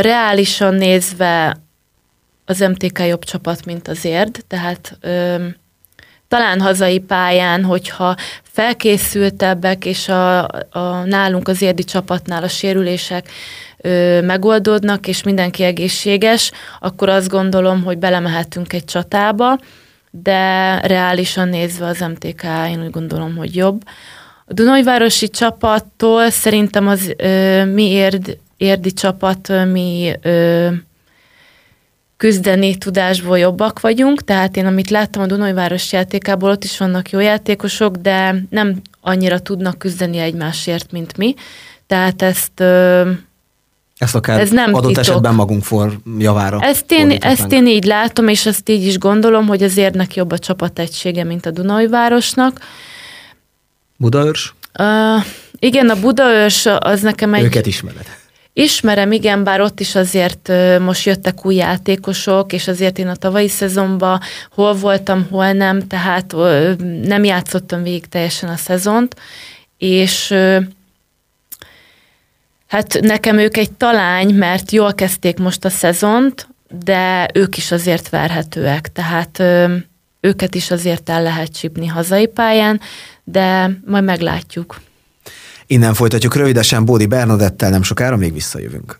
Reálisan 0.00 0.74
nézve 0.74 1.56
az 2.44 2.58
MTK 2.58 2.98
jobb 3.06 3.24
csapat, 3.24 3.64
mint 3.64 3.88
az 3.88 4.04
érd, 4.04 4.44
tehát 4.46 4.98
ö, 5.00 5.44
talán 6.28 6.60
hazai 6.60 6.98
pályán, 6.98 7.64
hogyha 7.64 8.16
felkészültebbek, 8.42 9.84
és 9.84 10.08
a, 10.08 10.42
a 10.70 11.04
nálunk 11.04 11.48
az 11.48 11.62
érdi 11.62 11.84
csapatnál 11.84 12.42
a 12.42 12.48
sérülések 12.48 13.28
ö, 13.76 14.20
megoldódnak, 14.20 15.06
és 15.06 15.22
mindenki 15.22 15.62
egészséges, 15.62 16.52
akkor 16.80 17.08
azt 17.08 17.28
gondolom, 17.28 17.82
hogy 17.82 17.98
belemehetünk 17.98 18.72
egy 18.72 18.84
csatába, 18.84 19.58
de 20.10 20.80
reálisan 20.80 21.48
nézve 21.48 21.86
az 21.86 21.98
MTK 22.00 22.42
én 22.68 22.82
úgy 22.82 22.90
gondolom, 22.90 23.36
hogy 23.36 23.56
jobb. 23.56 23.82
A 24.46 24.52
Dunajvárosi 24.52 25.28
csapattól 25.28 26.30
szerintem 26.30 26.88
az 26.88 27.14
ö, 27.16 27.64
mi 27.64 27.90
érd, 27.90 28.38
érdi 28.58 28.92
csapat, 28.92 29.52
mi 29.72 30.12
ö, 30.22 30.68
küzdeni 32.16 32.76
tudásból 32.78 33.38
jobbak 33.38 33.80
vagyunk, 33.80 34.24
tehát 34.24 34.56
én 34.56 34.66
amit 34.66 34.90
láttam 34.90 35.22
a 35.22 35.26
Dunajváros 35.26 35.92
játékából, 35.92 36.50
ott 36.50 36.64
is 36.64 36.78
vannak 36.78 37.10
jó 37.10 37.18
játékosok, 37.18 37.96
de 37.96 38.44
nem 38.50 38.80
annyira 39.00 39.38
tudnak 39.38 39.78
küzdeni 39.78 40.18
egymásért, 40.18 40.92
mint 40.92 41.16
mi. 41.16 41.34
Tehát 41.86 42.22
ezt 42.22 42.60
ö, 42.60 43.10
ezt 43.98 44.14
akár 44.14 44.40
ez 44.40 44.50
nem 44.50 44.74
adott 44.74 44.88
titok. 44.88 45.04
esetben 45.04 45.34
magunk 45.34 45.62
for 45.62 45.98
javára. 46.18 46.58
Ezt 46.60 46.92
én, 46.92 47.10
ezt 47.10 47.52
én 47.52 47.66
így 47.66 47.84
látom, 47.84 48.28
és 48.28 48.46
ezt 48.46 48.68
így 48.68 48.86
is 48.86 48.98
gondolom, 48.98 49.46
hogy 49.46 49.62
az 49.62 49.76
érnek 49.76 50.14
jobb 50.14 50.32
a 50.32 50.38
csapategysége, 50.38 51.24
mint 51.24 51.46
a 51.46 51.50
Dunajvárosnak. 51.50 52.60
Budaörs? 53.96 54.54
Uh, 54.78 55.24
igen, 55.58 55.88
a 55.88 56.00
Budaörs 56.00 56.66
az 56.78 57.00
nekem 57.00 57.34
egy... 57.34 57.44
Őket 57.44 57.66
ismered. 57.66 58.17
Ismerem, 58.58 59.12
igen, 59.12 59.44
bár 59.44 59.60
ott 59.60 59.80
is 59.80 59.94
azért 59.94 60.52
most 60.80 61.06
jöttek 61.06 61.46
új 61.46 61.54
játékosok, 61.54 62.52
és 62.52 62.68
azért 62.68 62.98
én 62.98 63.08
a 63.08 63.16
tavalyi 63.16 63.48
szezonban 63.48 64.20
hol 64.50 64.74
voltam, 64.74 65.26
hol 65.30 65.52
nem, 65.52 65.86
tehát 65.86 66.34
nem 67.02 67.24
játszottam 67.24 67.82
végig 67.82 68.06
teljesen 68.06 68.48
a 68.48 68.56
szezont, 68.56 69.16
és 69.76 70.34
hát 72.66 73.00
nekem 73.00 73.38
ők 73.38 73.56
egy 73.56 73.72
talány, 73.72 74.34
mert 74.34 74.72
jól 74.72 74.94
kezdték 74.94 75.38
most 75.38 75.64
a 75.64 75.70
szezont, 75.70 76.48
de 76.84 77.28
ők 77.34 77.56
is 77.56 77.72
azért 77.72 78.08
verhetőek, 78.08 78.92
tehát 78.92 79.42
őket 80.20 80.54
is 80.54 80.70
azért 80.70 81.08
el 81.08 81.22
lehet 81.22 81.56
csípni 81.56 81.86
hazai 81.86 82.26
pályán, 82.26 82.80
de 83.24 83.70
majd 83.86 84.04
meglátjuk. 84.04 84.80
Innen 85.70 85.94
folytatjuk 85.94 86.36
rövidesen 86.36 86.84
Bódi 86.84 87.06
Bernadettel, 87.06 87.70
nem 87.70 87.82
sokára 87.82 88.16
még 88.16 88.32
visszajövünk. 88.32 88.98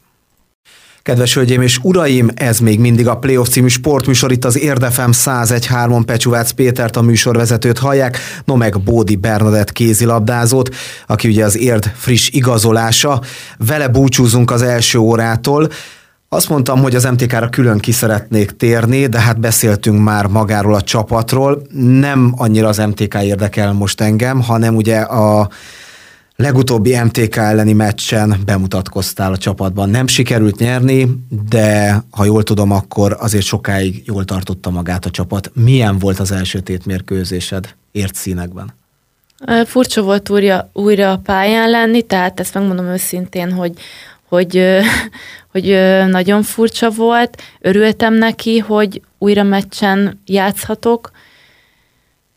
Kedves 1.03 1.35
hölgyeim 1.35 1.63
és 1.63 1.79
uraim, 1.83 2.31
ez 2.35 2.59
még 2.59 2.81
mindig 2.81 3.09
a 3.09 3.17
Playoff 3.17 3.49
című 3.49 3.69
sportműsor, 3.69 4.33
itt 4.33 4.45
az 4.45 4.59
Érdefem 4.59 5.11
101.3 5.13 6.03
Pecsúvác 6.07 6.51
Pétert 6.51 6.97
a 6.97 7.03
műsorvezetőt 7.03 7.79
hallják, 7.79 8.19
no 8.45 8.57
meg 8.57 8.81
Bódi 8.81 9.17
Bernadett 9.17 9.73
kézilabdázót, 9.73 10.75
aki 11.07 11.29
ugye 11.29 11.45
az 11.45 11.57
Érd 11.57 11.93
friss 11.97 12.29
igazolása. 12.29 13.21
Vele 13.57 13.89
búcsúzunk 13.89 14.51
az 14.51 14.63
első 14.63 14.99
órától. 14.99 15.69
Azt 16.29 16.49
mondtam, 16.49 16.83
hogy 16.83 16.95
az 16.95 17.05
MTK-ra 17.05 17.49
külön 17.49 17.79
ki 17.79 17.93
szeretnék 17.93 18.51
térni, 18.51 19.07
de 19.07 19.21
hát 19.21 19.41
beszéltünk 19.41 20.03
már 20.03 20.27
magáról 20.27 20.75
a 20.75 20.83
csapatról. 20.83 21.63
Nem 22.01 22.35
annyira 22.37 22.69
az 22.69 22.79
MTK 22.79 23.15
érdekel 23.23 23.73
most 23.73 24.01
engem, 24.01 24.43
hanem 24.43 24.77
ugye 24.77 24.99
a 24.99 25.49
legutóbbi 26.43 27.01
MTK 27.03 27.37
elleni 27.37 27.73
meccsen 27.73 28.37
bemutatkoztál 28.45 29.33
a 29.33 29.37
csapatban. 29.37 29.91
Nem 29.91 30.07
sikerült 30.07 30.59
nyerni, 30.59 31.09
de 31.49 32.03
ha 32.11 32.25
jól 32.25 32.43
tudom, 32.43 32.71
akkor 32.71 33.17
azért 33.21 33.45
sokáig 33.45 34.03
jól 34.07 34.25
tartotta 34.25 34.71
magát 34.71 35.05
a 35.05 35.11
csapat. 35.11 35.51
Milyen 35.55 35.99
volt 35.99 36.19
az 36.19 36.33
első 36.33 36.61
tétmérkőzésed 36.61 37.75
ért 37.93 38.15
színekben? 38.15 38.75
Furcsa 39.65 40.03
volt 40.03 40.31
újra, 40.31 40.71
újra 40.73 41.13
a 41.13 41.19
pályán 41.19 41.71
lenni, 41.71 42.03
tehát 42.03 42.41
ezt 42.41 42.55
megmondom 42.55 42.87
őszintén, 42.87 43.53
hogy, 43.53 43.73
hogy, 44.29 44.63
hogy 45.53 45.65
nagyon 46.11 46.43
furcsa 46.43 46.91
volt. 46.91 47.43
Örültem 47.61 48.15
neki, 48.15 48.59
hogy 48.59 49.03
újra 49.19 49.43
meccsen 49.43 50.21
játszhatok. 50.27 51.11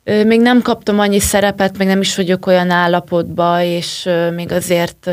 Még 0.03 0.41
nem 0.41 0.61
kaptam 0.61 0.99
annyi 0.99 1.19
szerepet, 1.19 1.77
még 1.77 1.87
nem 1.87 2.01
is 2.01 2.15
vagyok 2.15 2.45
olyan 2.45 2.69
állapotban, 2.69 3.61
és 3.61 4.09
még 4.35 4.51
azért 4.51 5.07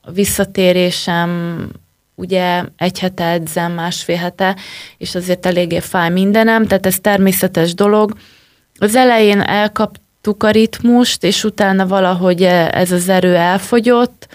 a 0.00 0.10
visszatérésem 0.10 1.68
ugye 2.14 2.62
egy 2.76 2.98
hete 2.98 3.24
edzem, 3.24 3.72
másfél 3.72 4.16
hete, 4.16 4.56
és 4.98 5.14
azért 5.14 5.46
eléggé 5.46 5.80
fáj 5.80 6.10
mindenem, 6.10 6.66
tehát 6.66 6.86
ez 6.86 7.00
természetes 7.00 7.74
dolog. 7.74 8.12
Az 8.78 8.94
elején 8.94 9.40
elkaptuk 9.40 10.42
a 10.42 10.50
ritmust, 10.50 11.24
és 11.24 11.44
utána 11.44 11.86
valahogy 11.86 12.42
ez 12.42 12.92
az 12.92 13.08
erő 13.08 13.36
elfogyott, 13.36 14.28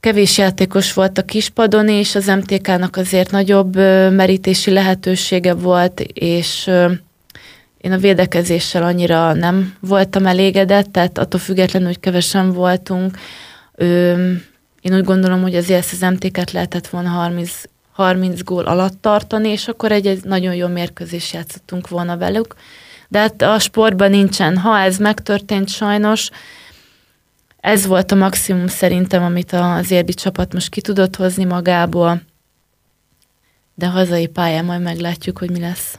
kevés 0.00 0.38
játékos 0.38 0.92
volt 0.92 1.18
a 1.18 1.22
kispadon, 1.22 1.88
és 1.88 2.14
az 2.14 2.26
MTK-nak 2.26 2.96
azért 2.96 3.30
nagyobb 3.30 3.76
merítési 4.10 4.70
lehetősége 4.70 5.54
volt, 5.54 6.00
és 6.00 6.70
én 7.80 7.92
a 7.92 7.98
védekezéssel 7.98 8.82
annyira 8.82 9.32
nem 9.32 9.74
voltam 9.80 10.26
elégedett, 10.26 10.92
tehát 10.92 11.18
attól 11.18 11.40
függetlenül, 11.40 11.88
hogy 11.88 12.00
kevesen 12.00 12.52
voltunk, 12.52 13.18
én 14.80 14.94
úgy 14.94 15.04
gondolom, 15.04 15.42
hogy 15.42 15.54
azért 15.54 15.78
ezt 15.78 15.92
az 15.92 16.10
MTK-t 16.10 16.52
lehetett 16.52 16.88
volna 16.88 17.08
30, 17.08 17.62
30 17.92 18.42
gól 18.42 18.64
alatt 18.64 19.02
tartani, 19.02 19.48
és 19.48 19.68
akkor 19.68 19.92
egy, 19.92 20.06
egy 20.06 20.24
nagyon 20.24 20.54
jó 20.54 20.66
mérkőzés 20.66 21.32
játszottunk 21.32 21.88
volna 21.88 22.16
velük. 22.16 22.54
De 23.08 23.18
hát 23.18 23.42
a 23.42 23.58
sportban 23.58 24.10
nincsen. 24.10 24.56
Ha 24.56 24.78
ez 24.78 24.96
megtörtént 24.96 25.68
sajnos, 25.68 26.30
ez 27.60 27.86
volt 27.86 28.12
a 28.12 28.14
maximum 28.14 28.66
szerintem, 28.66 29.22
amit 29.22 29.52
az 29.52 29.90
érdi 29.90 30.14
csapat 30.14 30.52
most 30.52 30.68
ki 30.68 30.80
tudott 30.80 31.16
hozni 31.16 31.44
magából, 31.44 32.22
de 33.74 33.86
hazai 33.86 34.26
pályán 34.26 34.64
majd 34.64 34.82
meglátjuk, 34.82 35.38
hogy 35.38 35.50
mi 35.50 35.60
lesz. 35.60 35.98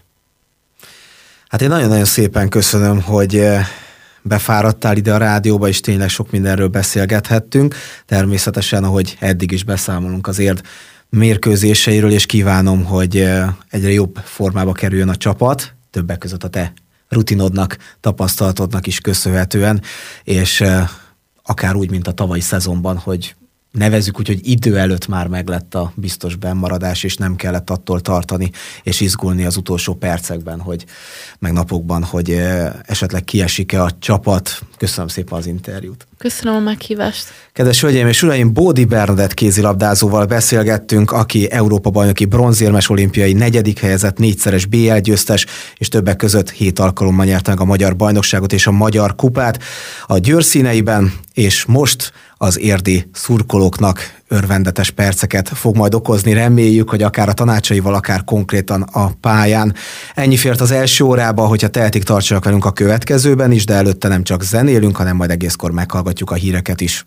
Hát 1.50 1.62
én 1.62 1.70
nagyon-nagyon 1.70 2.06
szépen 2.06 2.50
köszönöm, 2.50 3.02
hogy 3.02 3.36
eh, 3.36 3.66
befáradtál 4.22 4.98
ide 4.98 5.14
a 5.14 5.18
rádióba, 5.18 5.68
és 5.68 5.80
tényleg 5.80 6.10
sok 6.10 6.32
mindenről 6.32 6.68
beszélgethettünk. 6.68 7.76
Természetesen, 8.06 8.84
ahogy 8.84 9.18
eddig 9.20 9.52
is 9.52 9.64
beszámolunk 9.64 10.28
az 10.28 10.40
érd 10.40 10.62
mérkőzéseiről, 11.10 12.12
és 12.12 12.26
kívánom, 12.26 12.86
hogy 12.86 13.18
eh, 13.18 13.50
egyre 13.70 13.92
jobb 13.92 14.20
formába 14.24 14.72
kerüljön 14.72 15.10
a 15.10 15.16
csapat, 15.16 15.74
többek 15.92 16.18
között 16.18 16.44
a 16.44 16.48
te 16.48 16.74
rutinodnak, 17.08 17.78
tapasztalatodnak 18.00 18.88
is 18.88 19.00
köszönhetően, 19.00 19.82
és 20.24 20.62
eh, 20.62 20.90
akár 21.44 21.76
úgy, 21.76 21.90
mint 21.90 22.08
a 22.08 22.12
tavalyi 22.12 22.42
szezonban, 22.42 22.98
hogy 22.98 23.36
nevezük 23.72 24.20
úgy, 24.20 24.28
hogy 24.28 24.40
idő 24.44 24.78
előtt 24.78 25.08
már 25.08 25.28
meglett 25.28 25.76
a 25.76 25.92
biztos 25.96 26.36
bennmaradás, 26.36 27.04
és 27.04 27.16
nem 27.16 27.36
kellett 27.36 27.70
attól 27.70 28.02
tartani 28.02 28.52
és 28.84 29.00
izgulni 29.00 29.46
az 29.46 29.58
utolsó 29.58 29.94
percekben, 29.94 30.60
hogy 30.60 30.86
meg 31.40 31.54
napokban, 31.54 32.04
hogy 32.04 32.42
esetleg 32.86 33.24
kiesik-e 33.24 33.84
a 33.84 33.92
csapat. 34.00 34.62
Köszönöm 34.78 35.08
szépen 35.08 35.38
az 35.38 35.46
interjút. 35.46 36.08
Köszönöm 36.18 36.56
a 36.56 36.60
meghívást. 36.60 37.28
Kedves 37.54 37.82
hölgyeim 37.82 38.08
és 38.08 38.24
uraim, 38.24 38.54
Bódi 38.54 38.86
Bernadett 38.86 39.34
kézilabdázóval 39.34 40.26
beszélgettünk, 40.26 41.12
aki 41.12 41.52
Európa 41.52 41.90
bajnoki 41.90 42.26
bronzérmes 42.26 42.90
olimpiai 42.90 43.34
negyedik 43.34 43.80
helyezett, 43.80 44.18
négyszeres 44.18 44.66
BL 44.66 44.98
győztes, 44.98 45.46
és 45.78 45.88
többek 45.88 46.16
között 46.16 46.50
hét 46.50 46.80
alkalommal 46.80 47.26
nyerte 47.26 47.50
meg 47.50 47.60
a 47.60 47.66
magyar 47.66 47.96
bajnokságot 47.96 48.54
és 48.54 48.68
a 48.68 48.72
magyar 48.72 49.16
kupát 49.16 49.64
a 50.08 50.18
győrszíneiben, 50.18 51.14
és 51.34 51.66
most 51.66 52.12
az 52.42 52.60
érdi 52.60 53.10
szurkolóknak 53.14 54.22
örvendetes 54.28 54.90
perceket 54.90 55.50
fog 55.50 55.76
majd 55.76 55.94
okozni. 55.94 56.34
Reméljük, 56.34 56.90
hogy 56.90 57.04
akár 57.04 57.30
a 57.30 57.34
tanácsaival, 57.34 57.94
akár 57.94 58.24
konkrétan 58.24 58.82
a 58.82 59.12
pályán. 59.22 59.74
Ennyi 60.16 60.38
fért 60.38 60.62
az 60.62 60.72
első 60.72 61.04
órába, 61.04 61.46
hogyha 61.46 61.68
tehetik, 61.68 62.04
tartsanak 62.04 62.44
velünk 62.44 62.66
a 62.66 62.72
következőben 62.72 63.52
is, 63.52 63.66
de 63.66 63.74
előtte 63.74 64.08
nem 64.08 64.24
csak 64.24 64.44
zenélünk, 64.44 64.96
hanem 64.96 65.16
majd 65.16 65.30
egészkor 65.30 65.72
meghallgatjuk 65.72 66.32
a 66.32 66.36
híreket 66.36 66.82
is. 66.82 67.04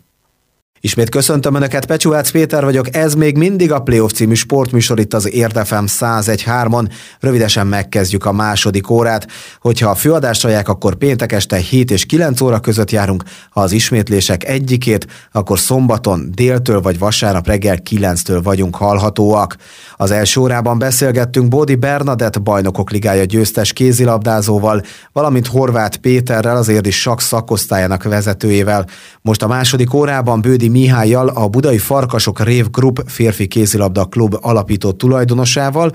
Ismét 0.85 1.09
köszöntöm 1.09 1.55
Önöket, 1.55 1.87
Pecsúvác 1.87 2.31
Péter 2.31 2.65
vagyok, 2.65 2.97
ez 2.97 3.15
még 3.15 3.37
mindig 3.37 3.73
a 3.73 3.81
Playoff 3.81 4.11
című 4.11 4.35
sportműsor 4.35 5.01
itt 5.01 5.15
az 5.15 5.33
Érdefem 5.33 5.85
101.3-on. 5.89 6.89
Rövidesen 7.21 7.67
megkezdjük 7.67 8.25
a 8.25 8.33
második 8.33 8.91
órát. 8.91 9.27
Hogyha 9.61 9.91
a 9.91 9.95
főadást 9.95 10.43
hallják, 10.43 10.69
akkor 10.69 10.95
péntek 10.95 11.33
este 11.33 11.57
7 11.57 11.91
és 11.91 12.07
9 12.07 12.41
óra 12.41 12.61
között 12.61 12.91
járunk, 12.91 13.23
ha 13.51 13.61
az 13.61 13.73
ismétlések 13.73 14.45
egyikét, 14.45 15.07
akkor 15.33 15.59
szombaton 15.59 16.31
déltől 16.35 16.81
vagy 16.81 16.99
vasárnap 16.99 17.47
reggel 17.47 17.79
9-től 17.91 18.41
vagyunk 18.43 18.77
hallhatóak. 18.77 19.57
Az 19.97 20.11
első 20.11 20.41
órában 20.41 20.79
beszélgettünk 20.79 21.49
Bódi 21.49 21.75
Bernadett 21.75 22.43
bajnokok 22.43 22.91
ligája 22.91 23.25
győztes 23.25 23.73
kézilabdázóval, 23.73 24.83
valamint 25.13 25.47
Horváth 25.47 25.97
Péterrel, 25.97 26.57
az 26.57 26.69
érdi 26.69 26.91
sak 26.91 27.21
szakosztályának 27.21 28.03
vezetőjével. 28.03 28.87
Most 29.21 29.43
a 29.43 29.47
második 29.47 29.95
órában 29.95 30.41
Bődi 30.41 30.71
Mihályjal, 30.73 31.29
a 31.29 31.49
Budai 31.49 31.79
Farkasok 31.79 32.45
Rév 32.45 32.71
Group 32.71 33.03
férfi 33.07 33.47
kézilabda 33.47 34.05
klub 34.05 34.37
alapító 34.41 34.93
tulajdonosával, 34.93 35.93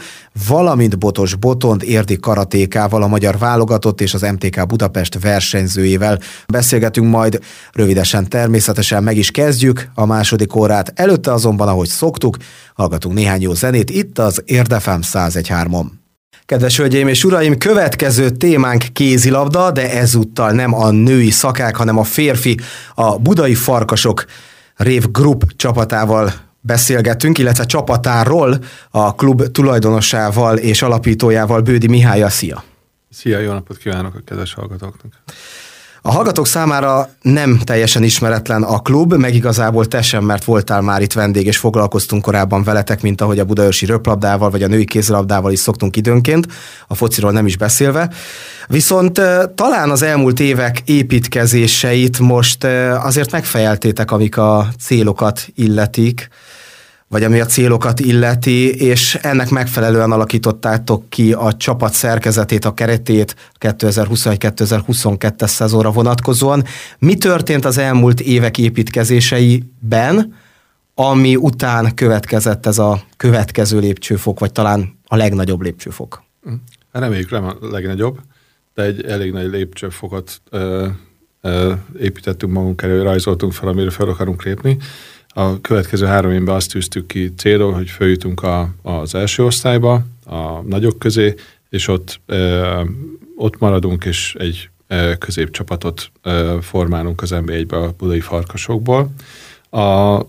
valamint 0.47 0.99
Botos 0.99 1.35
Botond 1.35 1.83
érdi 1.83 2.15
karatékával, 2.19 3.03
a 3.03 3.07
magyar 3.07 3.37
válogatott 3.37 4.01
és 4.01 4.13
az 4.13 4.21
MTK 4.21 4.67
Budapest 4.67 5.19
versenyzőjével. 5.19 6.19
Beszélgetünk 6.47 7.09
majd 7.09 7.39
rövidesen 7.71 8.29
természetesen 8.29 9.03
meg 9.03 9.17
is 9.17 9.31
kezdjük 9.31 9.87
a 9.95 10.05
második 10.05 10.55
órát. 10.55 10.91
Előtte 10.95 11.33
azonban, 11.33 11.67
ahogy 11.67 11.87
szoktuk, 11.87 12.37
hallgatunk 12.73 13.15
néhány 13.15 13.41
jó 13.41 13.53
zenét 13.53 13.89
itt 13.89 14.19
az 14.19 14.41
Érdefem 14.45 14.99
101.3-on. 15.03 15.85
Kedves 16.45 16.77
hölgyeim 16.77 17.07
és 17.07 17.23
uraim, 17.23 17.57
következő 17.57 18.29
témánk 18.29 18.83
kézilabda, 18.93 19.71
de 19.71 19.91
ezúttal 19.91 20.51
nem 20.51 20.73
a 20.73 20.91
női 20.91 21.29
szakák, 21.29 21.75
hanem 21.75 21.97
a 21.97 22.03
férfi, 22.03 22.59
a 22.95 23.17
budai 23.17 23.55
farkasok 23.55 24.25
Rév 24.77 25.11
Group 25.11 25.43
csapatával 25.55 26.31
beszélgetünk, 26.59 27.37
illetve 27.37 27.63
csapatáról, 27.63 28.57
a 28.89 29.15
klub 29.15 29.51
tulajdonosával 29.51 30.57
és 30.57 30.81
alapítójával, 30.81 31.61
Bődi 31.61 31.87
Mihály, 31.87 32.29
szia! 32.29 32.63
Szia, 33.09 33.39
jó 33.39 33.51
napot 33.51 33.77
kívánok 33.77 34.15
a 34.15 34.19
kedves 34.25 34.53
hallgatóknak! 34.53 35.13
A 36.07 36.11
hallgatók 36.11 36.47
számára 36.47 37.09
nem 37.21 37.59
teljesen 37.63 38.03
ismeretlen 38.03 38.63
a 38.63 38.79
klub, 38.79 39.13
meg 39.13 39.33
igazából 39.35 39.85
te 39.85 40.01
sem, 40.01 40.23
mert 40.23 40.43
voltál 40.43 40.81
már 40.81 41.01
itt 41.01 41.13
vendég, 41.13 41.45
és 41.45 41.57
foglalkoztunk 41.57 42.21
korábban 42.21 42.63
veletek, 42.63 43.01
mint 43.01 43.21
ahogy 43.21 43.39
a 43.39 43.45
budaörsi 43.45 43.85
röplabdával, 43.85 44.49
vagy 44.49 44.63
a 44.63 44.67
női 44.67 44.85
kézilabdával 44.85 45.51
is 45.51 45.59
szoktunk 45.59 45.95
időnként, 45.95 46.47
a 46.87 46.95
fociról 46.95 47.31
nem 47.31 47.45
is 47.45 47.57
beszélve. 47.57 48.09
Viszont 48.67 49.21
talán 49.55 49.89
az 49.89 50.01
elmúlt 50.01 50.39
évek 50.39 50.81
építkezéseit 50.85 52.19
most 52.19 52.63
azért 53.03 53.31
megfejeltétek, 53.31 54.11
amik 54.11 54.37
a 54.37 54.67
célokat 54.79 55.47
illetik, 55.55 56.29
vagy 57.07 57.23
ami 57.23 57.39
a 57.39 57.45
célokat 57.45 57.99
illeti, 57.99 58.75
és 58.75 59.15
ennek 59.15 59.49
megfelelően 59.49 60.11
alakítottátok 60.11 61.09
ki 61.09 61.33
a 61.33 61.53
csapat 61.53 61.93
szerkezetét, 61.93 62.65
a 62.65 62.73
keretét 62.73 63.35
2021-2022-es 63.59 65.47
szezonra 65.47 65.91
vonatkozóan. 65.91 66.63
Mi 66.99 67.15
történt 67.15 67.65
az 67.65 67.77
elmúlt 67.77 68.19
évek 68.19 68.57
építkezéseiben, 68.57 70.35
ami 70.95 71.35
után 71.35 71.95
következett 71.95 72.65
ez 72.65 72.77
a 72.77 73.01
következő 73.17 73.79
lépcsőfok, 73.79 74.39
vagy 74.39 74.51
talán 74.51 74.99
a 75.07 75.15
legnagyobb 75.15 75.61
lépcsőfok? 75.61 76.23
Reméljük 76.91 77.31
nem 77.31 77.43
a 77.43 77.55
legnagyobb, 77.61 78.19
de 78.73 78.83
egy 78.83 79.05
elég 79.05 79.31
nagy 79.31 79.49
lépcsőfokot 79.49 80.41
ö, 80.49 80.87
ö, 81.41 81.73
építettünk 81.99 82.53
magunk 82.53 82.81
elő, 82.81 83.01
rajzoltunk 83.01 83.53
fel, 83.53 83.67
amire 83.67 83.89
fel 83.89 84.07
akarunk 84.07 84.43
lépni 84.43 84.77
a 85.37 85.61
következő 85.61 86.05
három 86.05 86.31
évben 86.31 86.55
azt 86.55 86.71
tűztük 86.71 87.07
ki 87.07 87.33
célról, 87.37 87.73
hogy 87.73 87.89
följutunk 87.89 88.43
a, 88.43 88.69
az 88.81 89.15
első 89.15 89.43
osztályba, 89.43 89.93
a 90.25 90.61
nagyok 90.67 90.99
közé, 90.99 91.35
és 91.69 91.87
ott, 91.87 92.19
ö, 92.25 92.81
ott 93.35 93.59
maradunk, 93.59 94.05
és 94.05 94.35
egy 94.39 94.69
ö, 94.87 95.11
középcsapatot 95.19 96.11
ö, 96.21 96.57
formálunk 96.61 97.21
az 97.21 97.33
NB1-be 97.33 97.77
a 97.77 97.93
budai 97.97 98.19
farkasokból. 98.19 99.11
A 99.69 100.19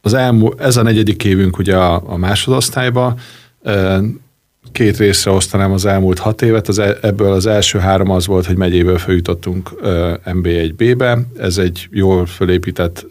az 0.00 0.14
elmú, 0.14 0.50
ez 0.58 0.76
a 0.76 0.82
negyedik 0.82 1.24
évünk 1.24 1.58
ugye 1.58 1.76
a, 1.76 2.02
a 2.06 2.16
másodosztályba, 2.16 3.14
két 4.72 4.96
részre 4.96 5.30
osztanám 5.30 5.72
az 5.72 5.84
elmúlt 5.84 6.18
hat 6.18 6.42
évet, 6.42 6.68
az, 6.68 6.78
e, 6.78 6.98
ebből 7.02 7.32
az 7.32 7.46
első 7.46 7.78
három 7.78 8.10
az 8.10 8.26
volt, 8.26 8.46
hogy 8.46 8.56
megyéből 8.56 8.98
feljutottunk 8.98 9.70
MB1B-be, 10.24 11.18
ez 11.38 11.58
egy 11.58 11.88
jól 11.90 12.26
fölépített 12.26 13.06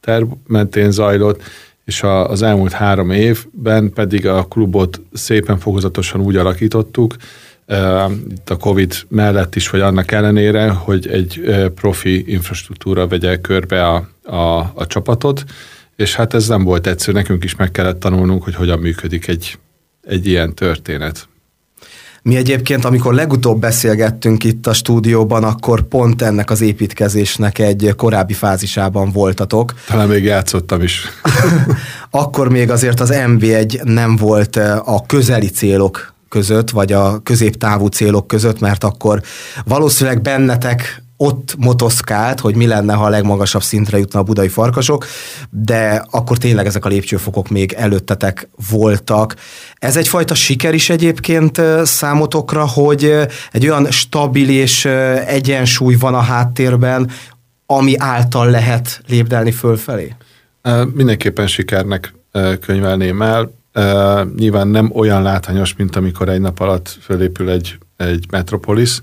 terv 0.00 0.28
mentén 0.46 0.90
zajlott, 0.90 1.42
és 1.84 2.02
a, 2.02 2.30
az 2.30 2.42
elmúlt 2.42 2.72
három 2.72 3.10
évben 3.10 3.92
pedig 3.92 4.26
a 4.26 4.44
klubot 4.44 5.00
szépen 5.12 5.58
fokozatosan 5.58 6.20
úgy 6.20 6.36
alakítottuk, 6.36 7.14
itt 8.30 8.50
a 8.50 8.56
Covid 8.56 8.94
mellett 9.08 9.54
is, 9.54 9.70
vagy 9.70 9.80
annak 9.80 10.12
ellenére, 10.12 10.68
hogy 10.68 11.08
egy 11.08 11.40
profi 11.74 12.32
infrastruktúra 12.32 13.06
vegye 13.06 13.40
körbe 13.40 13.86
a, 13.86 14.08
a, 14.22 14.58
a 14.74 14.86
csapatot, 14.86 15.44
és 15.96 16.14
hát 16.14 16.34
ez 16.34 16.48
nem 16.48 16.64
volt 16.64 16.86
egyszerű, 16.86 17.16
nekünk 17.16 17.44
is 17.44 17.56
meg 17.56 17.70
kellett 17.70 18.00
tanulnunk, 18.00 18.42
hogy 18.42 18.54
hogyan 18.54 18.78
működik 18.78 19.28
egy, 19.28 19.58
egy 20.06 20.26
ilyen 20.26 20.54
történet. 20.54 21.28
Mi 22.22 22.36
egyébként, 22.36 22.84
amikor 22.84 23.14
legutóbb 23.14 23.60
beszélgettünk 23.60 24.44
itt 24.44 24.66
a 24.66 24.72
stúdióban, 24.72 25.44
akkor 25.44 25.82
pont 25.82 26.22
ennek 26.22 26.50
az 26.50 26.60
építkezésnek 26.60 27.58
egy 27.58 27.92
korábbi 27.96 28.32
fázisában 28.32 29.10
voltatok. 29.10 29.74
Talán 29.86 30.08
még 30.08 30.24
játszottam 30.24 30.82
is. 30.82 31.04
akkor 32.10 32.48
még 32.48 32.70
azért 32.70 33.00
az 33.00 33.12
MV1 33.12 33.82
nem 33.82 34.16
volt 34.16 34.56
a 34.84 35.04
közeli 35.06 35.48
célok 35.48 36.14
között, 36.28 36.70
vagy 36.70 36.92
a 36.92 37.18
középtávú 37.22 37.86
célok 37.86 38.26
között, 38.26 38.60
mert 38.60 38.84
akkor 38.84 39.22
valószínűleg 39.64 40.22
bennetek 40.22 41.02
ott 41.16 41.54
motoszkált, 41.58 42.40
hogy 42.40 42.54
mi 42.54 42.66
lenne, 42.66 42.94
ha 42.94 43.04
a 43.04 43.08
legmagasabb 43.08 43.62
szintre 43.62 43.98
jutna 43.98 44.18
a 44.18 44.22
budai 44.22 44.48
farkasok, 44.48 45.06
de 45.50 46.06
akkor 46.10 46.38
tényleg 46.38 46.66
ezek 46.66 46.84
a 46.84 46.88
lépcsőfokok 46.88 47.48
még 47.48 47.72
előttetek 47.72 48.48
voltak. 48.70 49.34
Ez 49.78 49.96
egyfajta 49.96 50.34
siker 50.34 50.74
is 50.74 50.90
egyébként 50.90 51.60
számotokra, 51.82 52.66
hogy 52.68 53.14
egy 53.52 53.68
olyan 53.68 53.90
stabil 53.90 54.48
és 54.48 54.84
egyensúly 55.26 55.94
van 55.94 56.14
a 56.14 56.20
háttérben, 56.20 57.10
ami 57.66 57.94
által 57.98 58.50
lehet 58.50 59.00
lépdelni 59.08 59.52
fölfelé? 59.52 60.14
Mindenképpen 60.94 61.46
sikernek 61.46 62.14
könyvelném 62.60 63.22
el. 63.22 63.50
Nyilván 64.36 64.68
nem 64.68 64.90
olyan 64.94 65.22
látványos, 65.22 65.74
mint 65.76 65.96
amikor 65.96 66.28
egy 66.28 66.40
nap 66.40 66.60
alatt 66.60 66.98
fölépül 67.00 67.50
egy, 67.50 67.78
egy 67.96 68.26
metropolis, 68.30 69.00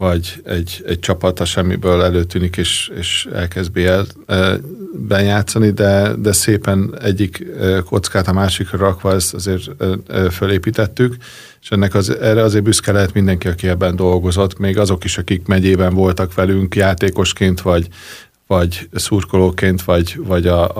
vagy 0.00 0.40
egy, 0.44 0.82
egy 0.86 0.98
csapat 0.98 1.40
a 1.40 1.44
semmiből 1.44 2.02
előtűnik 2.02 2.56
és, 2.56 2.90
és 2.98 3.28
elkezd 3.32 3.72
BL-ben 3.72 5.44
de, 5.74 6.12
de 6.18 6.32
szépen 6.32 6.98
egyik 7.02 7.44
kockát 7.84 8.28
a 8.28 8.32
másikra 8.32 8.78
rakva 8.78 9.14
ezt 9.14 9.34
azért 9.34 9.70
fölépítettük, 10.30 11.16
és 11.62 11.70
ennek 11.70 11.94
az, 11.94 12.16
erre 12.18 12.42
azért 12.42 12.64
büszke 12.64 12.92
lehet 12.92 13.12
mindenki, 13.12 13.48
aki 13.48 13.68
ebben 13.68 13.96
dolgozott, 13.96 14.58
még 14.58 14.78
azok 14.78 15.04
is, 15.04 15.18
akik 15.18 15.46
megyében 15.46 15.94
voltak 15.94 16.34
velünk 16.34 16.74
játékosként, 16.74 17.60
vagy, 17.60 17.88
vagy 18.46 18.88
szurkolóként, 18.92 19.82
vagy, 19.82 20.16
vagy 20.16 20.46
a, 20.46 20.76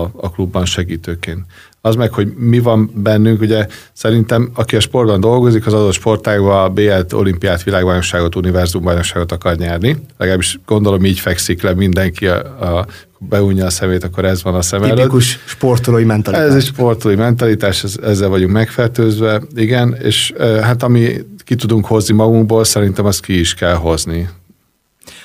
a, 0.00 0.10
a 0.16 0.30
klubban 0.30 0.64
segítőként. 0.64 1.46
Az 1.86 1.94
meg, 1.94 2.12
hogy 2.12 2.32
mi 2.36 2.58
van 2.58 2.90
bennünk, 2.94 3.40
ugye 3.40 3.66
szerintem, 3.92 4.50
aki 4.54 4.76
a 4.76 4.80
sportban 4.80 5.20
dolgozik, 5.20 5.66
az 5.66 5.72
adott 5.72 5.92
sportágban 5.92 6.64
a 6.64 6.68
BL-t, 6.68 7.12
olimpiát, 7.12 7.62
világbajnokságot, 7.62 8.36
univerzumbajnokságot 8.36 9.32
akar 9.32 9.56
nyerni. 9.56 9.96
Legalábbis 10.18 10.60
gondolom 10.66 11.04
így 11.04 11.18
fekszik 11.18 11.62
le 11.62 11.74
mindenki, 11.74 12.26
a, 12.26 12.36
a 12.78 12.86
beunja 13.18 13.66
a 13.66 13.70
szemét, 13.70 14.04
akkor 14.04 14.24
ez 14.24 14.42
van 14.42 14.54
a 14.54 14.62
szem 14.62 14.82
előtt. 14.82 14.96
Tipikus 14.96 15.38
sportolói 15.44 16.04
mentalitás. 16.04 16.48
Ez 16.48 16.54
egy 16.54 16.64
sportolói 16.64 17.16
mentalitás, 17.16 17.84
ez, 17.84 17.96
ezzel 18.02 18.28
vagyunk 18.28 18.52
megfertőzve, 18.52 19.42
igen, 19.54 19.96
és 20.02 20.32
hát 20.62 20.82
ami 20.82 21.12
ki 21.44 21.54
tudunk 21.54 21.86
hozni 21.86 22.14
magunkból, 22.14 22.64
szerintem 22.64 23.04
azt 23.04 23.20
ki 23.20 23.38
is 23.38 23.54
kell 23.54 23.74
hozni. 23.74 24.28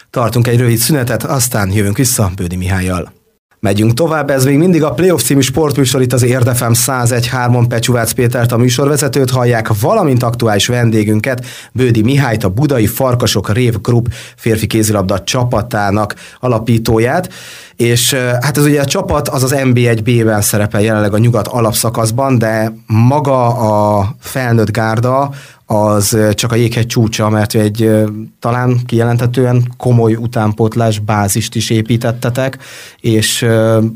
Tartunk 0.10 0.48
egy 0.48 0.60
rövid 0.60 0.78
szünetet, 0.78 1.24
aztán 1.24 1.72
jövünk 1.72 1.98
vissza 1.98 2.32
Bődi 2.36 2.56
Mihályjal. 2.56 3.18
Megyünk 3.62 3.94
tovább, 3.94 4.30
ez 4.30 4.46
még 4.46 4.58
mindig 4.58 4.84
a 4.84 4.92
Playoff 4.92 5.22
című 5.22 5.40
sportműsor, 5.40 6.02
itt 6.02 6.14
az 6.14 6.24
Érdefem 6.24 6.72
101.3-on 6.76 7.66
Pecsúvác 7.70 8.12
Pétert 8.12 8.52
a 8.52 8.58
műsorvezetőt 8.58 9.30
hallják, 9.30 9.68
valamint 9.82 10.24
aktuális 10.24 10.68
vendégünket, 10.68 11.46
Bődi 11.72 12.02
Mihályt, 12.02 12.44
a 12.44 12.50
Budai 12.50 12.88
Farkasok 12.88 13.54
Rév 13.54 13.82
Group 13.82 14.08
férfi 14.36 14.68
kézilabda 14.68 15.24
csapatának 15.24 16.16
alapítóját, 16.40 17.30
és 17.80 18.14
hát 18.14 18.58
ez 18.58 18.66
ugye 18.66 18.82
a 18.82 18.86
csapat 18.86 19.28
az 19.28 19.44
az 19.44 19.56
NB1B-ben 19.58 20.42
szerepel 20.42 20.82
jelenleg 20.82 21.14
a 21.14 21.18
nyugat 21.18 21.48
alapszakaszban, 21.48 22.38
de 22.38 22.74
maga 22.86 23.48
a 23.48 24.16
felnőtt 24.20 24.72
gárda 24.72 25.30
az 25.66 26.18
csak 26.34 26.52
a 26.52 26.56
jéghegy 26.56 26.86
csúcsa, 26.86 27.30
mert 27.30 27.56
egy 27.56 27.92
talán 28.40 28.80
kijelentetően 28.86 29.74
komoly 29.78 30.16
utánpótlás 30.16 31.00
bázist 31.00 31.56
is 31.56 31.70
építettetek, 31.70 32.58
és 33.00 33.46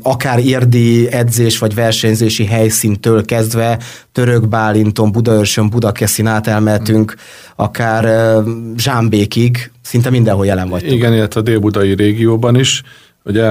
akár 0.02 0.38
érdi 0.38 1.12
edzés 1.12 1.58
vagy 1.58 1.74
versenyzési 1.74 2.44
helyszíntől 2.44 3.24
kezdve 3.24 3.78
Török 4.12 4.48
Bálinton, 4.48 5.12
Budaörsön, 5.12 5.68
Budakeszin 5.68 6.26
átelmeltünk, 6.26 7.14
akár 7.56 8.34
Zsámbékig, 8.76 9.70
szinte 9.82 10.10
mindenhol 10.10 10.46
jelen 10.46 10.68
vagy. 10.68 10.92
Igen, 10.92 11.14
illetve 11.14 11.40
a 11.40 11.42
délbudai 11.42 11.94
régióban 11.94 12.56
is. 12.56 12.82
Ugye 13.24 13.50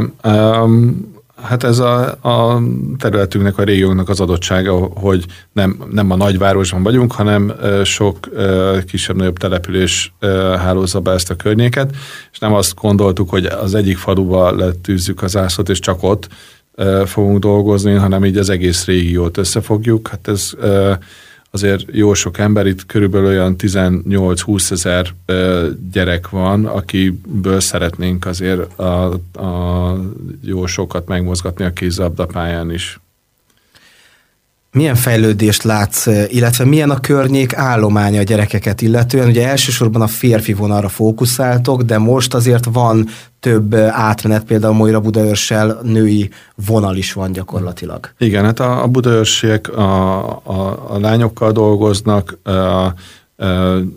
Hát 1.43 1.63
ez 1.63 1.79
a, 1.79 2.17
a 2.21 2.61
területünknek, 2.97 3.57
a 3.57 3.63
régiónknak 3.63 4.09
az 4.09 4.19
adottsága, 4.19 4.73
hogy 4.75 5.25
nem, 5.51 5.83
nem 5.91 6.11
a 6.11 6.15
nagyvárosban 6.15 6.83
vagyunk, 6.83 7.11
hanem 7.11 7.53
sok 7.83 8.17
kisebb-nagyobb 8.85 9.37
település 9.37 10.13
hálózza 10.57 10.99
be 10.99 11.11
ezt 11.11 11.29
a 11.29 11.35
környéket, 11.35 11.95
és 12.31 12.39
nem 12.39 12.53
azt 12.53 12.75
gondoltuk, 12.75 13.29
hogy 13.29 13.45
az 13.45 13.75
egyik 13.75 13.97
faluba 13.97 14.55
letűzzük 14.55 15.21
az 15.21 15.37
ászlót, 15.37 15.69
és 15.69 15.79
csak 15.79 16.03
ott 16.03 16.27
fogunk 17.05 17.39
dolgozni, 17.39 17.93
hanem 17.93 18.25
így 18.25 18.37
az 18.37 18.49
egész 18.49 18.85
régiót 18.85 19.37
összefogjuk. 19.37 20.07
Hát 20.07 20.27
ez 20.27 20.51
azért 21.53 21.85
jó 21.91 22.13
sok 22.13 22.37
ember, 22.37 22.65
itt 22.65 22.85
körülbelül 22.85 23.27
olyan 23.27 23.55
18-20 23.57 24.71
ezer 24.71 25.13
gyerek 25.91 26.29
van, 26.29 26.65
akiből 26.65 27.59
szeretnénk 27.59 28.25
azért 28.25 28.79
a, 28.79 29.13
a 29.33 29.99
jó 30.41 30.65
sokat 30.65 31.07
megmozgatni 31.07 31.65
a 31.65 31.73
kézabdapályán 31.73 32.71
is. 32.71 32.99
Milyen 34.73 34.95
fejlődést 34.95 35.63
látsz, 35.63 36.05
illetve 36.27 36.65
milyen 36.65 36.89
a 36.89 36.99
környék 36.99 37.55
állománya 37.55 38.19
a 38.19 38.23
gyerekeket 38.23 38.81
illetően? 38.81 39.27
Ugye 39.27 39.47
elsősorban 39.47 40.01
a 40.01 40.07
férfi 40.07 40.53
vonalra 40.53 40.89
fókuszáltok, 40.89 41.81
de 41.81 41.97
most 41.97 42.33
azért 42.33 42.65
van 42.65 43.07
több 43.39 43.75
átmenet, 43.75 44.43
például 44.43 44.73
Moira 44.73 44.99
Budaörssel 44.99 45.79
női 45.83 46.29
vonal 46.65 46.95
is 46.95 47.13
van 47.13 47.31
gyakorlatilag. 47.31 48.13
Igen, 48.17 48.43
hát 48.43 48.59
a, 48.59 48.83
a 48.83 48.87
budaörsiek 48.87 49.77
a, 49.77 50.23
a, 50.43 50.85
a 50.89 50.99
lányokkal 50.99 51.51
dolgoznak, 51.51 52.37
a, 52.43 52.93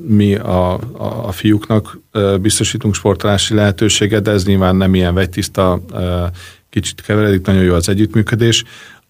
mi 0.07 0.35
a, 0.35 0.73
a, 0.73 1.27
a 1.27 1.33
fiúknak 1.33 2.01
biztosítunk 2.41 2.95
sportolási 2.95 3.55
lehetőséget, 3.55 4.23
de 4.23 4.31
ez 4.31 4.45
nyilván 4.45 4.77
nem 4.77 4.95
ilyen 4.95 5.15
vegytiszta, 5.15 5.81
kicsit 6.71 7.01
keveredik, 7.01 7.47
nagyon 7.47 7.63
jó 7.63 7.75
az 7.75 7.89
együttműködés. 7.89 8.65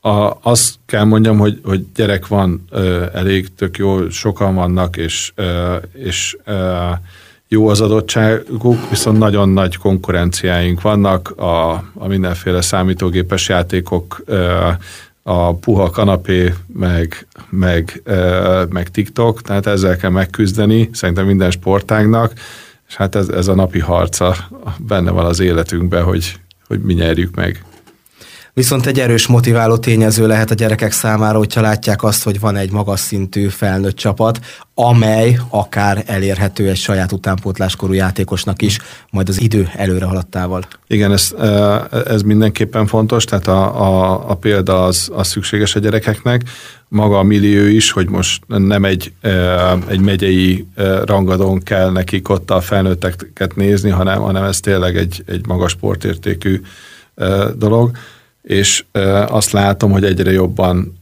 A, 0.07 0.39
azt 0.43 0.75
kell 0.87 1.05
mondjam, 1.05 1.39
hogy, 1.39 1.61
hogy 1.65 1.87
gyerek 1.95 2.27
van 2.27 2.65
ö, 2.71 3.05
elég, 3.13 3.55
tök 3.55 3.77
jó, 3.77 4.09
sokan 4.09 4.55
vannak, 4.55 4.97
és, 4.97 5.33
ö, 5.35 5.77
és 5.93 6.37
ö, 6.45 6.89
jó 7.49 7.69
az 7.69 7.81
adottságuk, 7.81 8.91
viszont 8.91 9.19
nagyon 9.19 9.49
nagy 9.49 9.77
konkurenciáink 9.77 10.81
vannak, 10.81 11.31
a, 11.31 11.71
a 11.95 12.07
mindenféle 12.07 12.61
számítógépes 12.61 13.49
játékok, 13.49 14.23
ö, 14.25 14.69
a 15.23 15.55
puha 15.55 15.91
kanapé, 15.91 16.55
meg, 16.67 17.27
meg, 17.51 18.01
ö, 18.05 18.65
meg 18.69 18.89
TikTok, 18.89 19.43
tehát 19.43 19.67
ezzel 19.67 19.97
kell 19.97 20.11
megküzdeni, 20.11 20.91
szerintem 20.93 21.27
minden 21.27 21.51
sportágnak, 21.51 22.33
és 22.89 22.97
hát 22.97 23.15
ez, 23.15 23.29
ez 23.29 23.49
a 23.49 23.55
napi 23.55 23.79
harca 23.79 24.37
benne 24.79 25.11
van 25.11 25.25
az 25.25 25.41
életünkben, 25.41 26.03
hogy, 26.03 26.41
hogy 26.67 26.81
mi 26.81 26.95
nyerjük 26.95 27.35
meg. 27.35 27.65
Viszont 28.57 28.87
egy 28.87 29.01
erős 29.01 29.27
motiváló 29.27 29.77
tényező 29.77 30.27
lehet 30.27 30.51
a 30.51 30.55
gyerekek 30.55 30.93
számára, 30.93 31.39
hogyha 31.39 31.61
látják 31.61 32.03
azt, 32.03 32.23
hogy 32.23 32.41
van 32.41 32.57
egy 32.57 32.73
magas 32.73 33.01
szintű 33.01 33.49
felnőtt 33.49 33.97
csapat, 33.97 34.41
amely 34.75 35.39
akár 35.49 36.03
elérhető 36.07 36.69
egy 36.69 36.77
saját 36.77 37.13
utánpótláskorú 37.13 37.93
játékosnak 37.93 38.63
is, 38.63 38.79
majd 39.11 39.29
az 39.29 39.41
idő 39.41 39.69
előre 39.75 40.05
haladtával. 40.05 40.63
Igen, 40.87 41.13
ez, 41.13 41.35
ez 42.07 42.23
mindenképpen 42.23 42.87
fontos, 42.87 43.25
tehát 43.25 43.47
a, 43.47 43.81
a, 43.81 44.31
a 44.31 44.35
példa 44.35 44.85
az, 44.85 45.11
az 45.13 45.27
szükséges 45.27 45.75
a 45.75 45.79
gyerekeknek, 45.79 46.43
maga 46.89 47.19
a 47.19 47.23
millió 47.23 47.65
is, 47.65 47.91
hogy 47.91 48.09
most 48.09 48.43
nem 48.47 48.85
egy, 48.85 49.13
egy 49.89 50.01
megyei 50.01 50.67
rangadón 51.05 51.63
kell 51.63 51.91
nekik 51.91 52.29
ott 52.29 52.51
a 52.51 52.61
felnőtteket 52.61 53.57
nézni, 53.57 53.91
hanem, 53.91 54.21
hanem 54.21 54.45
ez 54.45 54.61
tényleg 54.61 54.97
egy, 54.97 55.23
egy 55.27 55.47
magas 55.47 55.71
sportértékű 55.71 56.61
dolog 57.57 57.91
és 58.47 58.85
azt 59.29 59.51
látom, 59.51 59.91
hogy 59.91 60.05
egyre 60.05 60.33
jobban 60.33 60.99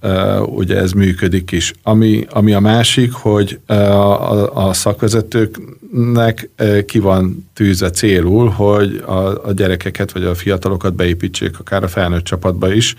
ugye 0.46 0.76
ez 0.76 0.92
működik 0.92 1.52
is. 1.52 1.72
Ami, 1.83 2.26
ami 2.30 2.52
a 2.52 2.61
másik, 2.61 3.12
hogy 3.12 3.59
a, 3.66 4.66
a, 4.68 4.72
szakvezetőknek 4.72 6.48
ki 6.87 6.98
van 6.98 7.48
tűzve 7.54 7.90
célul, 7.90 8.48
hogy 8.48 9.02
a, 9.07 9.46
a 9.48 9.52
gyerekeket 9.52 10.12
vagy 10.12 10.24
a 10.24 10.35
fiatalokat 10.35 10.94
beépítsék 10.94 11.59
akár 11.59 11.83
a 11.83 11.88
felnőtt 11.88 12.24
csapatba 12.24 12.72
is. 12.72 12.94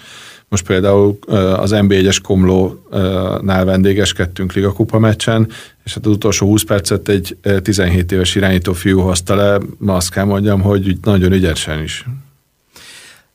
Most 0.47 0.65
például 0.65 1.17
az 1.57 1.71
NB1-es 1.73 2.17
Komlónál 2.23 3.65
vendégeskedtünk 3.65 4.53
Liga 4.53 4.73
Kupa 4.73 4.99
meccsen, 4.99 5.47
és 5.85 5.93
hát 5.93 6.05
az 6.05 6.11
utolsó 6.11 6.47
20 6.47 6.63
percet 6.63 7.09
egy 7.09 7.37
17 7.61 8.11
éves 8.11 8.35
irányító 8.35 8.73
fiú 8.73 8.99
hozta 8.99 9.35
le, 9.35 9.57
azt 9.85 10.11
kell 10.11 10.25
mondjam, 10.25 10.61
hogy 10.61 10.97
nagyon 11.01 11.31
ügyesen 11.31 11.83
is. 11.83 12.05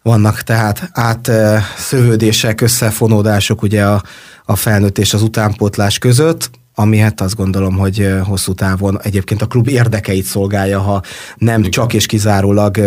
Vannak 0.02 0.42
tehát 0.42 0.90
átszövődések, 0.92 2.60
összefonódások 2.60 3.62
ugye 3.62 3.84
a, 3.86 4.02
a 4.44 4.56
felnőtt 4.56 4.98
és 4.98 5.14
az 5.14 5.22
utánpótlás 5.22 5.98
között, 5.98 6.50
ami 6.74 6.98
hát 6.98 7.20
azt 7.20 7.36
gondolom, 7.36 7.76
hogy 7.76 8.08
hosszú 8.24 8.52
távon 8.52 9.00
egyébként 9.02 9.42
a 9.42 9.46
klub 9.46 9.68
érdekeit 9.68 10.24
szolgálja, 10.24 10.80
ha 10.80 11.02
nem 11.36 11.58
Igen. 11.58 11.70
csak 11.70 11.92
és 11.92 12.06
kizárólag 12.06 12.80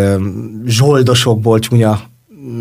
zsoldosokból, 0.66 1.60
csúnya 1.60 2.02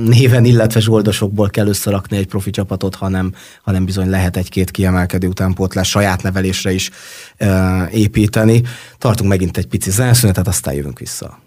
néven, 0.05 0.45
illetve 0.45 0.81
zsoldosokból 0.81 1.51
kell 1.51 1.67
összerakni 1.67 2.17
egy 2.17 2.27
profi 2.27 2.51
csapatot, 2.51 2.95
hanem, 2.95 3.35
hanem 3.63 3.85
bizony 3.85 4.11
lehet 4.11 4.37
egy-két 4.37 4.71
kiemelkedő 4.71 5.27
utánpótlás 5.27 5.89
saját 5.89 6.23
nevelésre 6.23 6.73
is 6.73 6.91
e, 7.37 7.89
építeni. 7.93 8.63
Tartunk 8.99 9.31
megint 9.31 9.57
egy 9.57 9.67
pici 9.67 9.91
zeneszünetet, 9.91 10.49
aztán 10.49 10.75
jövünk 10.75 10.99
vissza. 10.99 11.42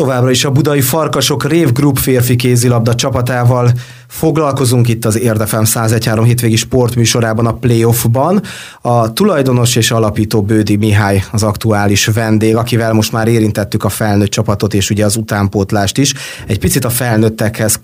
Továbbra 0.00 0.30
is 0.30 0.44
a 0.44 0.50
budai 0.50 0.80
Farkasok 0.80 1.44
Rév 1.44 1.72
Group 1.72 1.98
férfi 1.98 2.36
kézilabda 2.36 2.94
csapatával 2.94 3.70
foglalkozunk 4.08 4.88
itt 4.88 5.04
az 5.04 5.18
Érdefem 5.18 5.62
1013 5.62 6.24
hétvégi 6.24 6.56
sportműsorában 6.56 7.46
a 7.46 7.52
playoffban. 7.52 8.42
A 8.80 9.12
tulajdonos 9.12 9.76
és 9.76 9.90
alapító 9.90 10.42
Bődi 10.42 10.76
Mihály 10.76 11.24
az 11.30 11.42
aktuális 11.42 12.06
vendég, 12.06 12.56
akivel 12.56 12.92
most 12.92 13.12
már 13.12 13.28
érintettük 13.28 13.84
a 13.84 13.88
felnőtt 13.88 14.30
csapatot 14.30 14.74
és 14.74 14.90
ugye 14.90 15.04
az 15.04 15.16
utánpótlást 15.16 15.98
is. 15.98 16.14
Egy 16.46 16.58
picit 16.58 16.84
a 16.84 16.90
felnőttekhez 16.90 17.80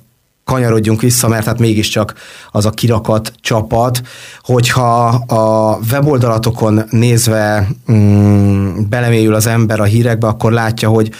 kanyarodjunk 0.46 1.00
vissza, 1.00 1.28
mert 1.28 1.46
hát 1.46 1.58
mégiscsak 1.58 2.14
az 2.50 2.66
a 2.66 2.70
kirakat 2.70 3.32
csapat, 3.40 4.02
hogyha 4.40 5.06
a 5.26 5.78
weboldalatokon 5.90 6.84
nézve 6.90 7.68
mm, 7.92 8.80
belemélyül 8.88 9.34
az 9.34 9.46
ember 9.46 9.80
a 9.80 9.84
hírekbe, 9.84 10.26
akkor 10.26 10.52
látja, 10.52 10.88
hogy 10.88 11.10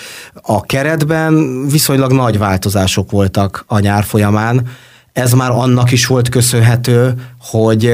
a 0.43 0.61
keretben 0.61 1.65
viszonylag 1.69 2.13
nagy 2.13 2.39
változások 2.39 3.11
voltak 3.11 3.65
a 3.67 3.79
nyár 3.79 4.05
folyamán. 4.05 4.67
Ez 5.13 5.33
már 5.33 5.51
annak 5.51 5.93
is 5.93 6.07
volt 6.07 6.29
köszönhető, 6.29 7.15
hogy 7.41 7.93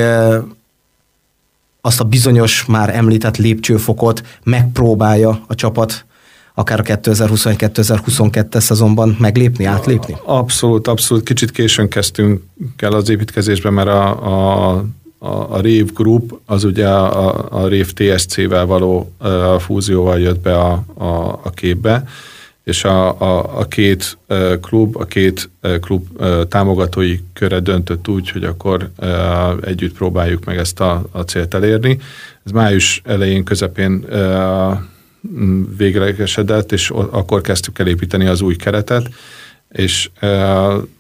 azt 1.80 2.00
a 2.00 2.04
bizonyos 2.04 2.64
már 2.64 2.96
említett 2.96 3.36
lépcsőfokot 3.36 4.22
megpróbálja 4.42 5.40
a 5.46 5.54
csapat 5.54 6.04
akár 6.54 6.80
a 6.80 6.82
2021-2022 6.82 8.60
szezonban 8.60 9.16
meglépni, 9.18 9.64
átlépni? 9.64 10.16
Abszolút, 10.24 10.88
abszolút. 10.88 11.24
Kicsit 11.24 11.50
későn 11.50 11.88
kezdtünk 11.88 12.42
el 12.76 12.92
az 12.92 13.08
építkezésben, 13.08 13.72
mert 13.72 13.88
a, 13.88 14.26
a, 14.26 14.84
a, 15.18 15.28
a 15.28 15.60
Rév 15.60 15.92
Group 15.92 16.40
az 16.46 16.64
ugye 16.64 16.88
a, 16.88 17.46
a 17.62 17.66
Rév 17.66 17.92
TSC-vel 17.92 18.66
való 18.66 19.12
a 19.54 19.58
fúzióval 19.58 20.20
jött 20.20 20.40
be 20.40 20.58
a, 20.58 20.84
a, 20.94 21.04
a 21.42 21.50
képbe, 21.54 22.04
és 22.64 22.84
a, 22.84 23.20
a, 23.20 23.58
a 23.58 23.64
két 23.64 24.18
klub, 24.60 24.96
a 24.96 25.04
két 25.04 25.50
klub 25.80 26.06
támogatói 26.48 27.18
köre 27.32 27.60
döntött 27.60 28.08
úgy, 28.08 28.30
hogy 28.30 28.44
akkor 28.44 28.90
együtt 29.60 29.94
próbáljuk 29.94 30.44
meg 30.44 30.56
ezt 30.56 30.80
a, 30.80 31.04
a 31.10 31.20
célt 31.20 31.54
elérni. 31.54 31.98
Ez 32.44 32.52
május 32.52 33.02
elején, 33.04 33.44
közepén 33.44 34.06
véglegesedett, 35.76 36.72
és 36.72 36.90
akkor 36.90 37.40
kezdtük 37.40 37.78
el 37.78 37.86
építeni 37.86 38.26
az 38.26 38.40
új 38.40 38.56
keretet, 38.56 39.08
és 39.72 40.10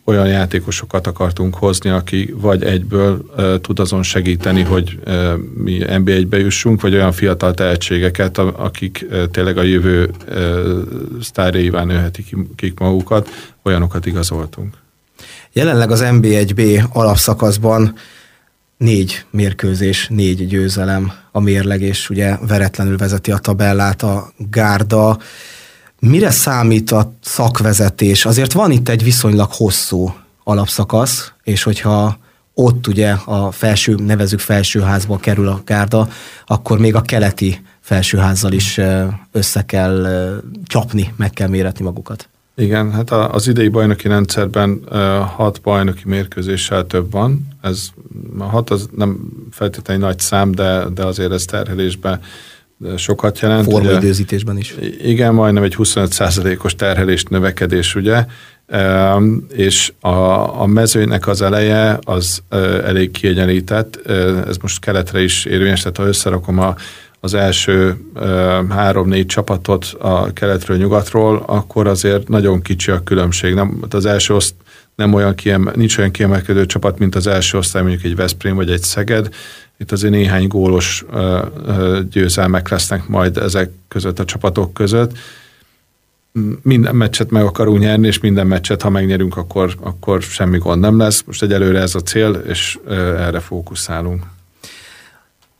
olyan 0.04 0.28
játékosokat 0.28 1.06
akartunk 1.06 1.54
hozni, 1.54 1.90
aki 1.90 2.34
vagy 2.36 2.62
egyből 2.62 3.30
tud 3.60 3.78
azon 3.78 4.02
segíteni, 4.02 4.62
hogy 4.62 4.98
mi 5.54 5.78
NB1-be 5.80 6.38
jussunk, 6.38 6.80
vagy 6.80 6.94
olyan 6.94 7.12
fiatal 7.12 7.54
tehetségeket, 7.54 8.38
akik 8.38 9.06
tényleg 9.30 9.58
a 9.58 9.62
jövő 9.62 10.10
sztárjaivá 11.20 11.84
nőhetik 11.84 12.36
kik 12.56 12.78
magukat, 12.78 13.28
olyanokat 13.62 14.06
igazoltunk. 14.06 14.74
Jelenleg 15.52 15.90
az 15.90 16.04
NB1B 16.04 16.90
alapszakaszban 16.92 17.94
négy 18.82 19.24
mérkőzés, 19.30 20.06
négy 20.10 20.46
győzelem 20.46 21.12
a 21.32 21.40
mérleg, 21.40 21.80
és 21.80 22.10
ugye 22.10 22.36
veretlenül 22.48 22.96
vezeti 22.96 23.30
a 23.32 23.38
tabellát 23.38 24.02
a 24.02 24.32
gárda. 24.36 25.18
Mire 25.98 26.30
számít 26.30 26.90
a 26.90 27.12
szakvezetés? 27.22 28.24
Azért 28.24 28.52
van 28.52 28.70
itt 28.70 28.88
egy 28.88 29.02
viszonylag 29.02 29.52
hosszú 29.52 30.14
alapszakasz, 30.44 31.32
és 31.42 31.62
hogyha 31.62 32.18
ott 32.54 32.86
ugye 32.86 33.10
a 33.10 33.50
felső, 33.50 33.94
nevezük 33.94 34.40
felsőházba 34.40 35.16
kerül 35.16 35.48
a 35.48 35.62
gárda, 35.64 36.08
akkor 36.46 36.78
még 36.78 36.94
a 36.94 37.02
keleti 37.02 37.62
felsőházzal 37.80 38.52
is 38.52 38.80
össze 39.32 39.62
kell 39.64 40.06
csapni, 40.64 41.12
meg 41.16 41.30
kell 41.30 41.48
méretni 41.48 41.84
magukat. 41.84 42.28
Igen, 42.56 42.92
hát 42.92 43.10
az 43.10 43.48
idei 43.48 43.68
bajnoki 43.68 44.08
rendszerben 44.08 44.80
hat 45.36 45.60
bajnoki 45.60 46.02
mérkőzéssel 46.04 46.86
több 46.86 47.10
van. 47.10 47.48
Ez 47.62 47.88
a 48.38 48.44
hat 48.44 48.70
az 48.70 48.88
nem 48.96 49.18
feltétlenül 49.50 50.02
nagy 50.04 50.18
szám, 50.18 50.52
de, 50.52 50.84
de 50.94 51.04
azért 51.06 51.32
ez 51.32 51.44
terhelésben 51.44 52.20
sokat 52.96 53.40
jelent. 53.40 53.64
Formaidőzítésben 53.64 54.58
is. 54.58 54.74
Igen, 55.02 55.34
majdnem 55.34 55.62
egy 55.62 55.74
25%-os 55.78 56.74
terhelés 56.74 57.24
növekedés, 57.24 57.94
ugye, 57.94 58.24
és 59.52 59.92
a, 60.00 60.08
a 60.60 60.66
mezőnek 60.66 61.26
az 61.26 61.42
eleje 61.42 61.98
az 62.04 62.42
elég 62.84 63.10
kiegyenlített, 63.10 64.06
ez 64.46 64.56
most 64.56 64.80
keletre 64.80 65.22
is 65.22 65.44
érvényes, 65.44 65.80
tehát 65.80 65.96
ha 65.96 66.06
összerakom 66.06 66.58
a 66.58 66.74
az 67.24 67.34
első 67.34 67.96
három-négy 68.68 69.26
csapatot 69.26 69.84
a 69.98 70.32
keletről, 70.32 70.76
nyugatról, 70.76 71.42
akkor 71.46 71.86
azért 71.86 72.28
nagyon 72.28 72.62
kicsi 72.62 72.90
a 72.90 73.02
különbség. 73.02 73.54
Nem, 73.54 73.82
az 73.90 74.06
első 74.06 74.34
oszt 74.34 74.54
nem 74.94 75.14
olyan 75.14 75.34
kiemel, 75.34 75.72
nincs 75.76 75.98
olyan 75.98 76.10
kiemelkedő 76.10 76.66
csapat, 76.66 76.98
mint 76.98 77.14
az 77.14 77.26
első 77.26 77.58
osztály, 77.58 77.82
mondjuk 77.82 78.04
egy 78.04 78.16
Veszprém 78.16 78.54
vagy 78.54 78.70
egy 78.70 78.82
Szeged. 78.82 79.28
Itt 79.78 79.92
azért 79.92 80.12
néhány 80.12 80.46
gólos 80.46 81.04
győzelmek 82.10 82.68
lesznek 82.68 83.08
majd 83.08 83.36
ezek 83.36 83.70
között 83.88 84.18
a 84.18 84.24
csapatok 84.24 84.72
között. 84.74 85.18
Minden 86.62 86.96
meccset 86.96 87.30
meg 87.30 87.44
akarunk 87.44 87.78
nyerni, 87.78 88.06
és 88.06 88.20
minden 88.20 88.46
meccset, 88.46 88.82
ha 88.82 88.90
megnyerünk, 88.90 89.36
akkor, 89.36 89.74
akkor 89.80 90.22
semmi 90.22 90.58
gond 90.58 90.80
nem 90.80 90.98
lesz. 90.98 91.22
Most 91.26 91.42
egyelőre 91.42 91.80
ez 91.80 91.94
a 91.94 92.00
cél, 92.00 92.42
és 92.48 92.78
erre 93.18 93.40
fókuszálunk. 93.40 94.22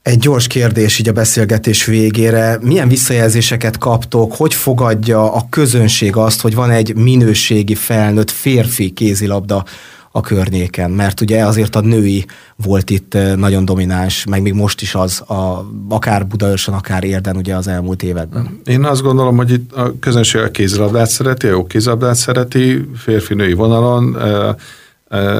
Egy 0.02 0.18
gyors 0.18 0.46
kérdés 0.46 0.98
így 0.98 1.08
a 1.08 1.12
beszélgetés 1.12 1.84
végére. 1.84 2.58
Milyen 2.60 2.88
visszajelzéseket 2.88 3.78
kaptok, 3.78 4.32
hogy 4.34 4.54
fogadja 4.54 5.32
a 5.32 5.46
közönség 5.50 6.16
azt, 6.16 6.40
hogy 6.40 6.54
van 6.54 6.70
egy 6.70 6.96
minőségi 6.96 7.74
felnőtt 7.74 8.30
férfi 8.30 8.90
kézilabda 8.90 9.64
a 10.12 10.20
környéken, 10.20 10.90
mert 10.90 11.20
ugye 11.20 11.44
azért 11.44 11.76
a 11.76 11.80
női 11.80 12.26
volt 12.56 12.90
itt 12.90 13.14
eh, 13.14 13.36
nagyon 13.36 13.64
domináns, 13.64 14.24
meg 14.24 14.42
még 14.42 14.52
most 14.52 14.82
is 14.82 14.94
az, 14.94 15.20
a, 15.20 15.70
akár 15.88 16.26
Budaörsön, 16.26 16.74
akár 16.74 17.04
Érden 17.04 17.36
ugye 17.36 17.56
az 17.56 17.66
elmúlt 17.66 18.02
években. 18.02 18.60
Én 18.64 18.84
azt 18.84 19.02
gondolom, 19.02 19.36
hogy 19.36 19.50
itt 19.50 19.72
a 19.72 19.94
közönség 20.00 20.40
a 20.40 20.50
kézilabdát 20.50 21.10
szereti, 21.10 21.46
a 21.46 21.50
jó 21.50 21.66
kézilabdát 21.66 22.14
szereti, 22.14 22.88
férfi-női 22.96 23.52
vonalon, 23.52 24.18
eh, 24.20 24.54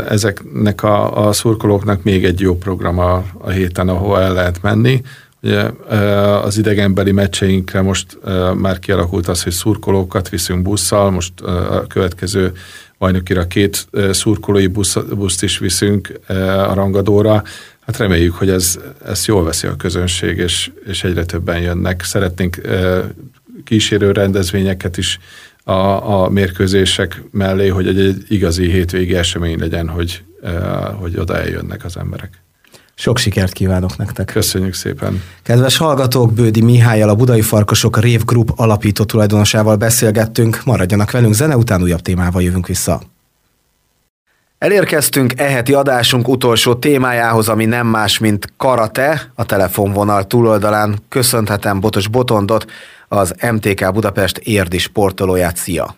ezeknek 0.08 0.82
a, 0.82 1.26
a 1.26 1.32
szurkolóknak 1.32 2.02
még 2.02 2.24
egy 2.24 2.40
jó 2.40 2.56
program 2.56 2.98
a, 2.98 3.24
a 3.38 3.50
héten, 3.50 3.88
ahol 3.88 4.20
el 4.20 4.32
lehet 4.32 4.62
menni. 4.62 5.02
Ugye 5.42 5.70
az 6.42 6.58
idegenbeli 6.58 7.12
meccseinkre 7.12 7.80
most 7.80 8.18
már 8.56 8.78
kialakult 8.78 9.28
az, 9.28 9.42
hogy 9.42 9.52
szurkolókat 9.52 10.28
viszünk 10.28 10.62
busszal, 10.62 11.10
most 11.10 11.40
a 11.40 11.84
következő 11.88 12.52
bajnokira 12.98 13.46
két 13.46 13.86
szurkolói 14.10 14.66
busz, 14.66 14.96
buszt 14.96 15.42
is 15.42 15.58
viszünk 15.58 16.12
a 16.68 16.74
rangadóra. 16.74 17.42
Hát 17.86 17.96
reméljük, 17.96 18.34
hogy 18.34 18.50
ez, 18.50 18.78
ezt 19.06 19.26
jól 19.26 19.44
veszi 19.44 19.66
a 19.66 19.76
közönség, 19.76 20.38
és, 20.38 20.70
és 20.86 21.04
egyre 21.04 21.24
többen 21.24 21.60
jönnek. 21.60 22.02
Szeretnénk 22.04 22.60
kísérő 23.64 24.12
rendezvényeket 24.12 24.96
is 24.96 25.18
a, 25.64 26.22
a 26.22 26.28
mérkőzések 26.28 27.22
mellé, 27.30 27.68
hogy 27.68 27.86
egy, 27.86 28.00
egy 28.00 28.24
igazi 28.28 28.70
hétvégi 28.70 29.14
esemény 29.14 29.58
legyen, 29.58 29.88
hogy, 29.88 30.22
uh, 30.42 30.50
hogy 31.00 31.18
oda 31.18 31.36
eljönnek 31.36 31.84
az 31.84 31.96
emberek. 31.96 32.42
Sok 32.94 33.18
sikert 33.18 33.52
kívánok 33.52 33.96
nektek! 33.96 34.26
Köszönjük 34.26 34.74
szépen! 34.74 35.22
Kedves 35.42 35.76
hallgatók, 35.76 36.32
Bődi 36.32 36.62
Mihályal, 36.62 37.08
a 37.08 37.14
Budai 37.14 37.40
Farkasok 37.40 38.00
Rév 38.00 38.24
Group 38.24 38.52
alapító 38.56 39.04
tulajdonosával 39.04 39.76
beszélgettünk. 39.76 40.64
Maradjanak 40.64 41.10
velünk, 41.10 41.34
zene 41.34 41.56
után 41.56 41.82
újabb 41.82 42.00
témával 42.00 42.42
jövünk 42.42 42.66
vissza. 42.66 43.02
Elérkeztünk 44.62 45.32
eheti 45.36 45.72
adásunk 45.72 46.28
utolsó 46.28 46.74
témájához, 46.74 47.48
ami 47.48 47.64
nem 47.64 47.86
más, 47.86 48.18
mint 48.18 48.52
karate. 48.56 49.20
A 49.34 49.44
telefonvonal 49.44 50.24
túloldalán 50.24 50.94
köszönhetem 51.08 51.80
Botos 51.80 52.08
Botondot, 52.08 52.66
az 53.08 53.34
MTK 53.52 53.92
Budapest 53.92 54.38
érdi 54.38 54.78
sportolóját. 54.78 55.56
Szia! 55.56 55.94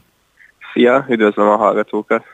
Szia, 0.72 1.06
üdvözlöm 1.08 1.48
a 1.48 1.56
hallgatókat! 1.56 2.24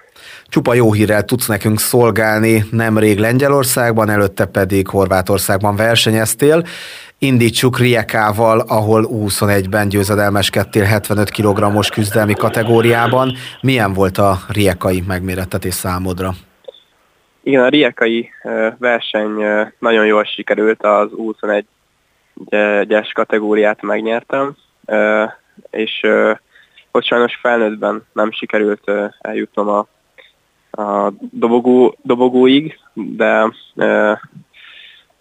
Csupa 0.49 0.75
jó 0.75 0.93
hírrel 0.93 1.25
tudsz 1.25 1.47
nekünk 1.47 1.79
szolgálni, 1.79 2.65
nemrég 2.71 3.19
Lengyelországban, 3.19 4.11
előtte 4.11 4.45
pedig 4.45 4.89
Horvátországban 4.89 5.77
versenyeztél. 5.77 6.65
Indítsuk 7.23 7.79
Riekával, 7.79 8.61
ahol 8.61 9.09
21-ben 9.11 9.89
győzedelmeskedtél 9.89 10.85
75 10.85 11.31
kg-os 11.31 11.89
küzdelmi 11.89 12.33
kategóriában. 12.33 13.33
Milyen 13.61 13.93
volt 13.93 14.19
a 14.19 14.37
Riekai 14.49 15.03
megmérettetés 15.07 15.75
számodra? 15.75 16.33
Igen, 17.43 17.63
a 17.63 17.69
Riekai 17.69 18.31
verseny 18.79 19.31
nagyon 19.79 20.07
jól 20.07 20.25
sikerült, 20.25 20.83
az 20.83 21.09
21-es 21.17 23.11
kategóriát 23.13 23.83
megnyertem, 23.83 24.57
és 25.71 26.07
hogy 26.91 27.05
sajnos 27.05 27.37
felnőttben 27.37 28.07
nem 28.13 28.33
sikerült 28.33 28.91
eljutnom 29.21 29.69
a, 29.69 29.87
a 30.83 31.13
dobogó, 31.31 31.97
dobogóig, 32.03 32.79
de 32.93 33.53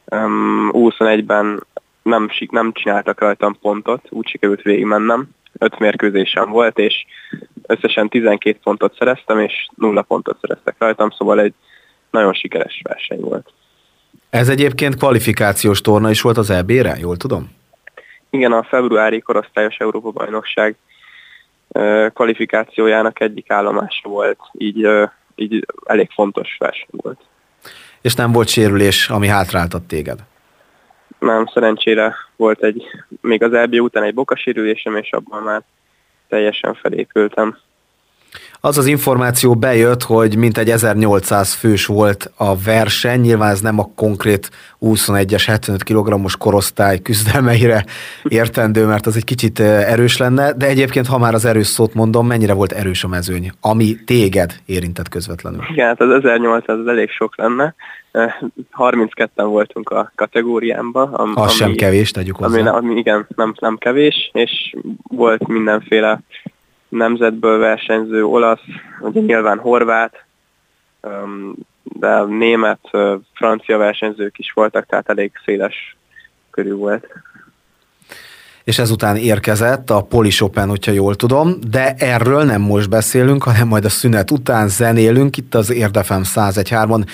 21-ben 0.10 1.64
nem, 2.10 2.30
nem 2.50 2.72
csináltak 2.74 3.20
rajtam 3.20 3.58
pontot, 3.62 4.06
úgy 4.10 4.28
sikerült 4.28 4.62
végigmennem. 4.62 5.30
Öt 5.58 5.80
mérkőzésem 5.80 6.50
volt, 6.50 6.78
és 6.78 7.06
összesen 7.68 8.10
12 8.10 8.60
pontot 8.64 8.96
szereztem, 8.98 9.40
és 9.40 9.68
nulla 9.76 10.02
pontot 10.02 10.38
szereztek 10.42 10.76
rajtam, 10.78 11.10
szóval 11.10 11.40
egy 11.40 11.54
nagyon 12.10 12.34
sikeres 12.34 12.82
verseny 12.84 13.20
volt. 13.20 13.54
Ez 14.30 14.50
egyébként 14.50 14.96
kvalifikációs 14.96 15.82
torna 15.82 16.10
is 16.10 16.22
volt 16.22 16.38
az 16.38 16.50
EB-re, 16.50 16.98
jól 17.00 17.18
tudom? 17.18 17.52
Igen, 18.30 18.52
a 18.52 18.64
februári 18.64 19.20
korosztályos 19.20 19.78
Európa-bajnokság 19.78 20.76
kvalifikációjának 22.14 23.22
egyik 23.22 23.52
állomása 23.52 24.10
volt, 24.10 24.40
így, 24.58 24.88
így 25.36 25.66
elég 25.86 26.10
fontos 26.12 26.56
verseny 26.60 26.90
volt. 26.90 27.20
És 28.02 28.14
nem 28.14 28.32
volt 28.32 28.48
sérülés, 28.48 29.10
ami 29.10 29.28
hátráltat 29.28 29.84
téged? 29.84 30.20
Nem, 31.20 31.46
szerencsére 31.54 32.16
volt 32.36 32.64
egy, 32.64 32.84
még 33.22 33.44
az 33.44 33.54
EB 33.54 33.74
után 33.74 34.04
egy 34.04 34.14
bokasérülésem, 34.14 34.96
és 34.96 35.12
abban 35.12 35.44
már 35.44 35.62
teljesen 36.28 36.74
felépültem. 36.74 37.58
Az 38.62 38.78
az 38.78 38.86
információ 38.86 39.56
bejött, 39.56 40.04
hogy 40.04 40.38
mintegy 40.38 40.70
1800 40.70 41.54
fős 41.54 41.86
volt 41.86 42.32
a 42.38 42.58
verseny, 42.58 43.20
nyilván 43.20 43.52
ez 43.52 43.62
nem 43.62 43.80
a 43.80 43.90
konkrét 43.96 44.50
21-es 44.82 45.44
75 45.46 45.84
kg-os 45.84 46.38
korosztály 46.38 47.00
küzdelmeire 47.00 47.86
értendő, 48.24 48.86
mert 48.86 49.06
az 49.06 49.16
egy 49.16 49.24
kicsit 49.24 49.60
erős 49.60 50.18
lenne, 50.18 50.54
de 50.54 50.66
egyébként, 50.66 51.08
ha 51.08 51.18
már 51.18 51.34
az 51.34 51.46
erős 51.46 51.68
szót 51.68 51.94
mondom, 51.94 52.28
mennyire 52.28 52.54
volt 52.54 52.72
erős 52.72 53.04
a 53.04 53.08
mezőny, 53.08 53.52
ami 53.62 53.96
téged 54.06 54.54
érintett 54.66 55.10
közvetlenül? 55.10 55.62
Igen, 55.72 55.88
hát 55.88 56.02
az 56.02 56.10
1800 56.10 56.78
az 56.80 56.88
elég 56.88 57.10
sok 57.10 57.38
lenne, 57.38 57.76
32-en 58.78 59.30
voltunk 59.36 59.90
a 59.90 60.12
kategóriámban. 60.16 61.14
Am, 61.14 61.30
az 61.30 61.38
ami, 61.38 61.52
sem 61.52 61.74
kevés, 61.74 62.12
tegyük 62.12 62.36
hozzá. 62.36 62.60
Ami, 62.60 62.68
ami 62.70 62.96
igen, 62.96 63.28
nem, 63.36 63.54
nem 63.60 63.78
kevés, 63.78 64.30
és 64.34 64.76
volt 65.04 65.48
mindenféle 65.48 66.20
nemzetből 66.90 67.60
versenyző 67.60 68.26
olasz, 68.26 68.64
ugye 69.00 69.22
nyilván 69.22 69.60
horvát, 69.60 70.26
de 71.84 72.24
német, 72.24 72.80
francia 73.34 73.78
versenyzők 73.78 74.40
is 74.40 74.52
voltak, 74.52 74.86
tehát 74.86 75.10
elég 75.10 75.32
széles 75.46 75.98
körül 76.50 76.78
volt. 76.78 77.08
És 78.64 78.80
ezután 78.80 79.16
érkezett 79.16 79.90
a 79.90 80.02
Polish 80.02 80.44
Open, 80.44 80.70
hogyha 80.70 80.92
jól 80.92 81.16
tudom, 81.16 81.54
de 81.70 81.94
erről 81.98 82.44
nem 82.44 82.62
most 82.62 82.90
beszélünk, 82.90 83.44
hanem 83.44 83.68
majd 83.68 83.86
a 83.86 83.90
szünet 83.90 84.32
után 84.32 84.68
zenélünk 84.68 85.38
itt 85.38 85.56
az 85.56 85.72
Érdefem 85.72 86.22
101.3-on. 86.24 87.06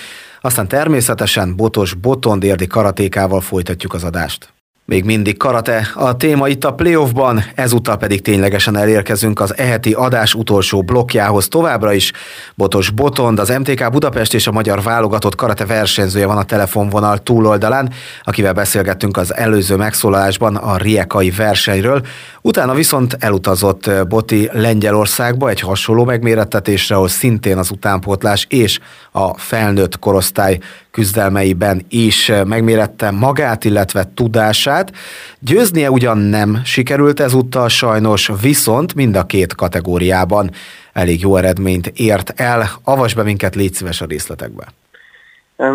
Aztán 0.45 0.67
természetesen 0.67 1.55
Botos 1.55 1.93
Botond 1.93 2.43
érdi 2.43 2.67
karatékával 2.67 3.41
folytatjuk 3.41 3.93
az 3.93 4.03
adást. 4.03 4.53
Még 4.87 5.03
mindig 5.03 5.37
karate 5.37 5.87
a 5.95 6.17
téma 6.17 6.47
itt 6.47 6.63
a 6.63 6.73
playoffban, 6.73 7.43
ezúttal 7.55 7.97
pedig 7.97 8.21
ténylegesen 8.21 8.77
elérkezünk 8.77 9.39
az 9.39 9.57
eheti 9.57 9.93
adás 9.93 10.33
utolsó 10.33 10.83
blokkjához 10.83 11.47
továbbra 11.47 11.93
is. 11.93 12.11
Botos 12.55 12.89
Botond, 12.89 13.39
az 13.39 13.49
MTK 13.49 13.91
Budapest 13.91 14.33
és 14.33 14.47
a 14.47 14.51
magyar 14.51 14.81
válogatott 14.81 15.35
karate 15.35 15.65
versenyzője 15.65 16.25
van 16.25 16.37
a 16.37 16.43
telefonvonal 16.43 17.17
túloldalán, 17.17 17.91
akivel 18.23 18.53
beszélgettünk 18.53 19.17
az 19.17 19.35
előző 19.35 19.75
megszólalásban 19.75 20.55
a 20.55 20.77
riekai 20.77 21.29
versenyről. 21.29 22.01
Utána 22.41 22.73
viszont 22.73 23.17
elutazott 23.19 23.89
Boti 24.07 24.49
Lengyelországba 24.51 25.49
egy 25.49 25.59
hasonló 25.59 26.05
megmérettetésre, 26.05 26.95
ahol 26.95 27.07
szintén 27.07 27.57
az 27.57 27.71
utánpótlás 27.71 28.45
és 28.49 28.79
a 29.11 29.37
felnőtt 29.37 29.99
korosztály 29.99 30.59
küzdelmeiben 30.95 31.81
is 31.89 32.31
megmérette 32.45 33.11
magát, 33.11 33.63
illetve 33.63 34.03
tudását. 34.13 34.91
Győznie 35.39 35.91
ugyan 35.91 36.17
nem 36.17 36.61
sikerült 36.63 37.19
ezúttal 37.19 37.69
sajnos, 37.69 38.31
viszont 38.41 38.93
mind 38.93 39.15
a 39.15 39.25
két 39.25 39.55
kategóriában 39.55 40.49
elég 40.93 41.21
jó 41.21 41.35
eredményt 41.35 41.91
ért 41.95 42.33
el. 42.35 42.63
Avas 42.83 43.13
be 43.13 43.23
minket, 43.23 43.55
légy 43.55 43.73
szíves 43.73 44.01
a 44.01 44.05
részletekbe. 44.05 44.65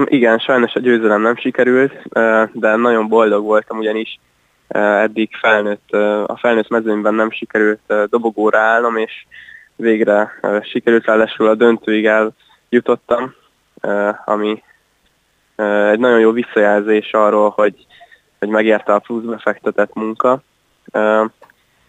Igen, 0.05 0.39
sajnos 0.39 0.75
a 0.75 0.81
győzelem 0.81 1.23
nem 1.23 1.37
sikerült, 1.37 1.93
de 2.53 2.77
nagyon 2.77 3.09
boldog 3.09 3.45
voltam, 3.45 3.79
ugyanis 3.79 4.18
eddig 4.68 5.31
felnőtt, 5.41 5.91
a 6.27 6.37
felnőtt 6.41 6.68
mezőnyben 6.68 7.14
nem 7.14 7.31
sikerült 7.31 7.81
dobogóra 8.11 8.59
állnom, 8.59 8.97
és 8.97 9.12
végre 9.77 10.33
sikerült 10.62 11.05
ráadásul 11.05 11.49
a 11.49 11.55
döntőig 11.55 12.07
eljutottam, 12.07 13.35
ami 14.25 14.62
egy 15.91 15.99
nagyon 15.99 16.21
jó 16.21 16.31
visszajelzés 16.31 17.13
arról, 17.13 17.51
hogy, 17.51 17.87
hogy 18.39 18.49
megérte 18.49 18.95
a 18.95 18.99
plusz 18.99 19.25
befektetett 19.25 19.95
munka. 19.95 20.43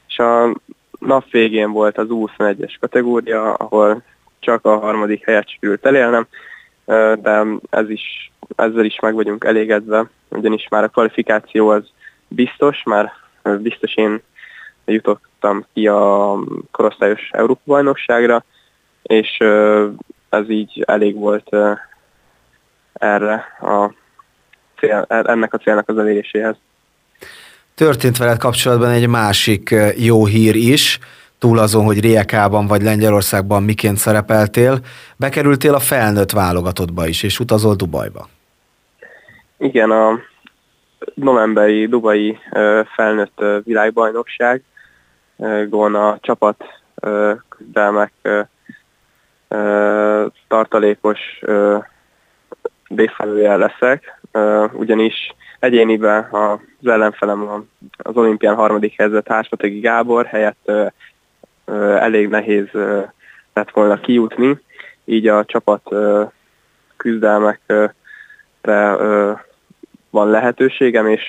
És 0.07 0.17
a 0.17 0.55
nap 0.99 1.29
végén 1.29 1.71
volt 1.71 1.97
az 1.97 2.07
21-es 2.09 2.75
kategória, 2.79 3.53
ahol 3.53 4.03
csak 4.39 4.65
a 4.65 4.77
harmadik 4.77 5.25
helyet 5.25 5.49
sikerült 5.49 5.85
elérnem, 5.85 6.27
de 7.21 7.45
ez 7.69 7.89
is, 7.89 8.31
ezzel 8.55 8.85
is 8.85 8.99
meg 8.99 9.13
vagyunk 9.13 9.43
elégedve, 9.43 10.09
ugyanis 10.29 10.67
már 10.69 10.83
a 10.83 10.87
kvalifikáció 10.87 11.69
az 11.69 11.83
biztos, 12.27 12.83
már 12.83 13.11
biztos 13.59 13.95
én 13.95 14.21
jutottam 14.85 15.65
ki 15.73 15.87
a 15.87 16.35
korosztályos 16.71 17.29
Európa-bajnokságra, 17.31 18.43
és 19.03 19.37
ez 20.29 20.49
így 20.49 20.83
elég 20.87 21.15
volt 21.15 21.49
erre 23.01 23.45
a 23.59 23.93
cél, 24.79 25.05
ennek 25.07 25.53
a 25.53 25.57
célnak 25.57 25.89
az 25.89 25.97
eléréséhez. 25.97 26.55
Történt 27.75 28.17
veled 28.17 28.37
kapcsolatban 28.37 28.89
egy 28.89 29.07
másik 29.07 29.75
jó 29.97 30.25
hír 30.25 30.55
is, 30.55 30.99
túl 31.39 31.59
azon, 31.59 31.83
hogy 31.83 31.99
Riekában 31.99 32.67
vagy 32.67 32.81
Lengyelországban 32.81 33.63
miként 33.63 33.97
szerepeltél, 33.97 34.79
bekerültél 35.15 35.73
a 35.73 35.79
felnőtt 35.79 36.31
válogatottba 36.31 37.07
is, 37.07 37.23
és 37.23 37.39
utazol 37.39 37.75
Dubajba. 37.75 38.27
Igen, 39.57 39.91
a 39.91 40.19
novemberi 41.13 41.87
dubai 41.87 42.37
felnőtt 42.95 43.43
világbajnokság 43.63 44.63
gón 45.69 45.95
a 45.95 46.17
csapat 46.21 46.63
küzdelmek 47.49 48.11
tartalékos 50.47 51.19
részfelője 52.95 53.55
leszek, 53.55 54.21
ugyanis 54.73 55.35
egyéniben 55.59 56.27
az 56.31 56.87
ellenfelem 56.87 57.67
az 57.97 58.15
olimpián 58.15 58.55
harmadik 58.55 58.93
helyzet 58.97 59.27
Háspategi 59.27 59.79
Gábor 59.79 60.25
helyett 60.25 60.71
elég 61.99 62.27
nehéz 62.27 62.67
lett 63.53 63.71
volna 63.73 63.99
kijutni, 63.99 64.59
így 65.05 65.27
a 65.27 65.45
csapat 65.45 65.89
küzdelmekre 66.97 67.95
van 70.09 70.29
lehetőségem, 70.29 71.07
és 71.07 71.21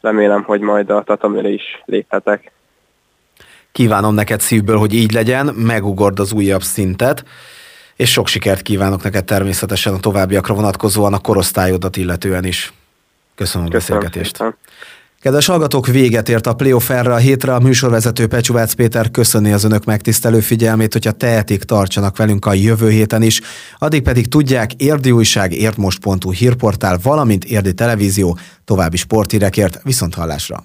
remélem, 0.00 0.42
hogy 0.42 0.60
majd 0.60 0.90
a 0.90 1.02
tatamire 1.02 1.48
is 1.48 1.82
léphetek. 1.84 2.52
Kívánom 3.72 4.14
neked 4.14 4.40
szívből, 4.40 4.76
hogy 4.76 4.94
így 4.94 5.12
legyen, 5.12 5.46
megugord 5.54 6.18
az 6.18 6.32
újabb 6.32 6.62
szintet 6.62 7.24
és 7.98 8.10
sok 8.10 8.26
sikert 8.26 8.62
kívánok 8.62 9.02
neked 9.02 9.24
természetesen 9.24 9.94
a 9.94 9.98
továbbiakra 9.98 10.54
vonatkozóan 10.54 11.12
a 11.12 11.18
korosztályodat 11.18 11.96
illetően 11.96 12.44
is. 12.44 12.72
Köszönöm 13.34 13.66
a 13.66 13.70
beszélgetést. 13.70 14.36
Szépen. 14.36 14.56
Kedves 15.20 15.46
hallgatók, 15.46 15.86
véget 15.86 16.28
ért 16.28 16.46
a 16.46 16.54
playoff 16.54 16.90
erre 16.90 17.12
a 17.12 17.16
hétre. 17.16 17.54
A 17.54 17.60
műsorvezető 17.60 18.26
Pecsúvác 18.26 18.72
Péter 18.72 19.10
köszönni 19.10 19.52
az 19.52 19.64
önök 19.64 19.84
megtisztelő 19.84 20.40
figyelmét, 20.40 20.92
hogyha 20.92 21.12
tehetik, 21.12 21.62
tartsanak 21.62 22.16
velünk 22.16 22.46
a 22.46 22.52
jövő 22.52 22.90
héten 22.90 23.22
is. 23.22 23.40
Addig 23.78 24.02
pedig 24.02 24.28
tudják, 24.28 24.74
Érdi 24.74 25.10
Újság, 25.10 25.52
értmost.hu 25.52 26.32
hírportál, 26.32 26.98
valamint 27.02 27.44
Érdi 27.44 27.74
Televízió 27.74 28.38
további 28.64 28.96
sporthírekért. 28.96 29.80
Viszont 29.82 30.14
hallásra! 30.14 30.64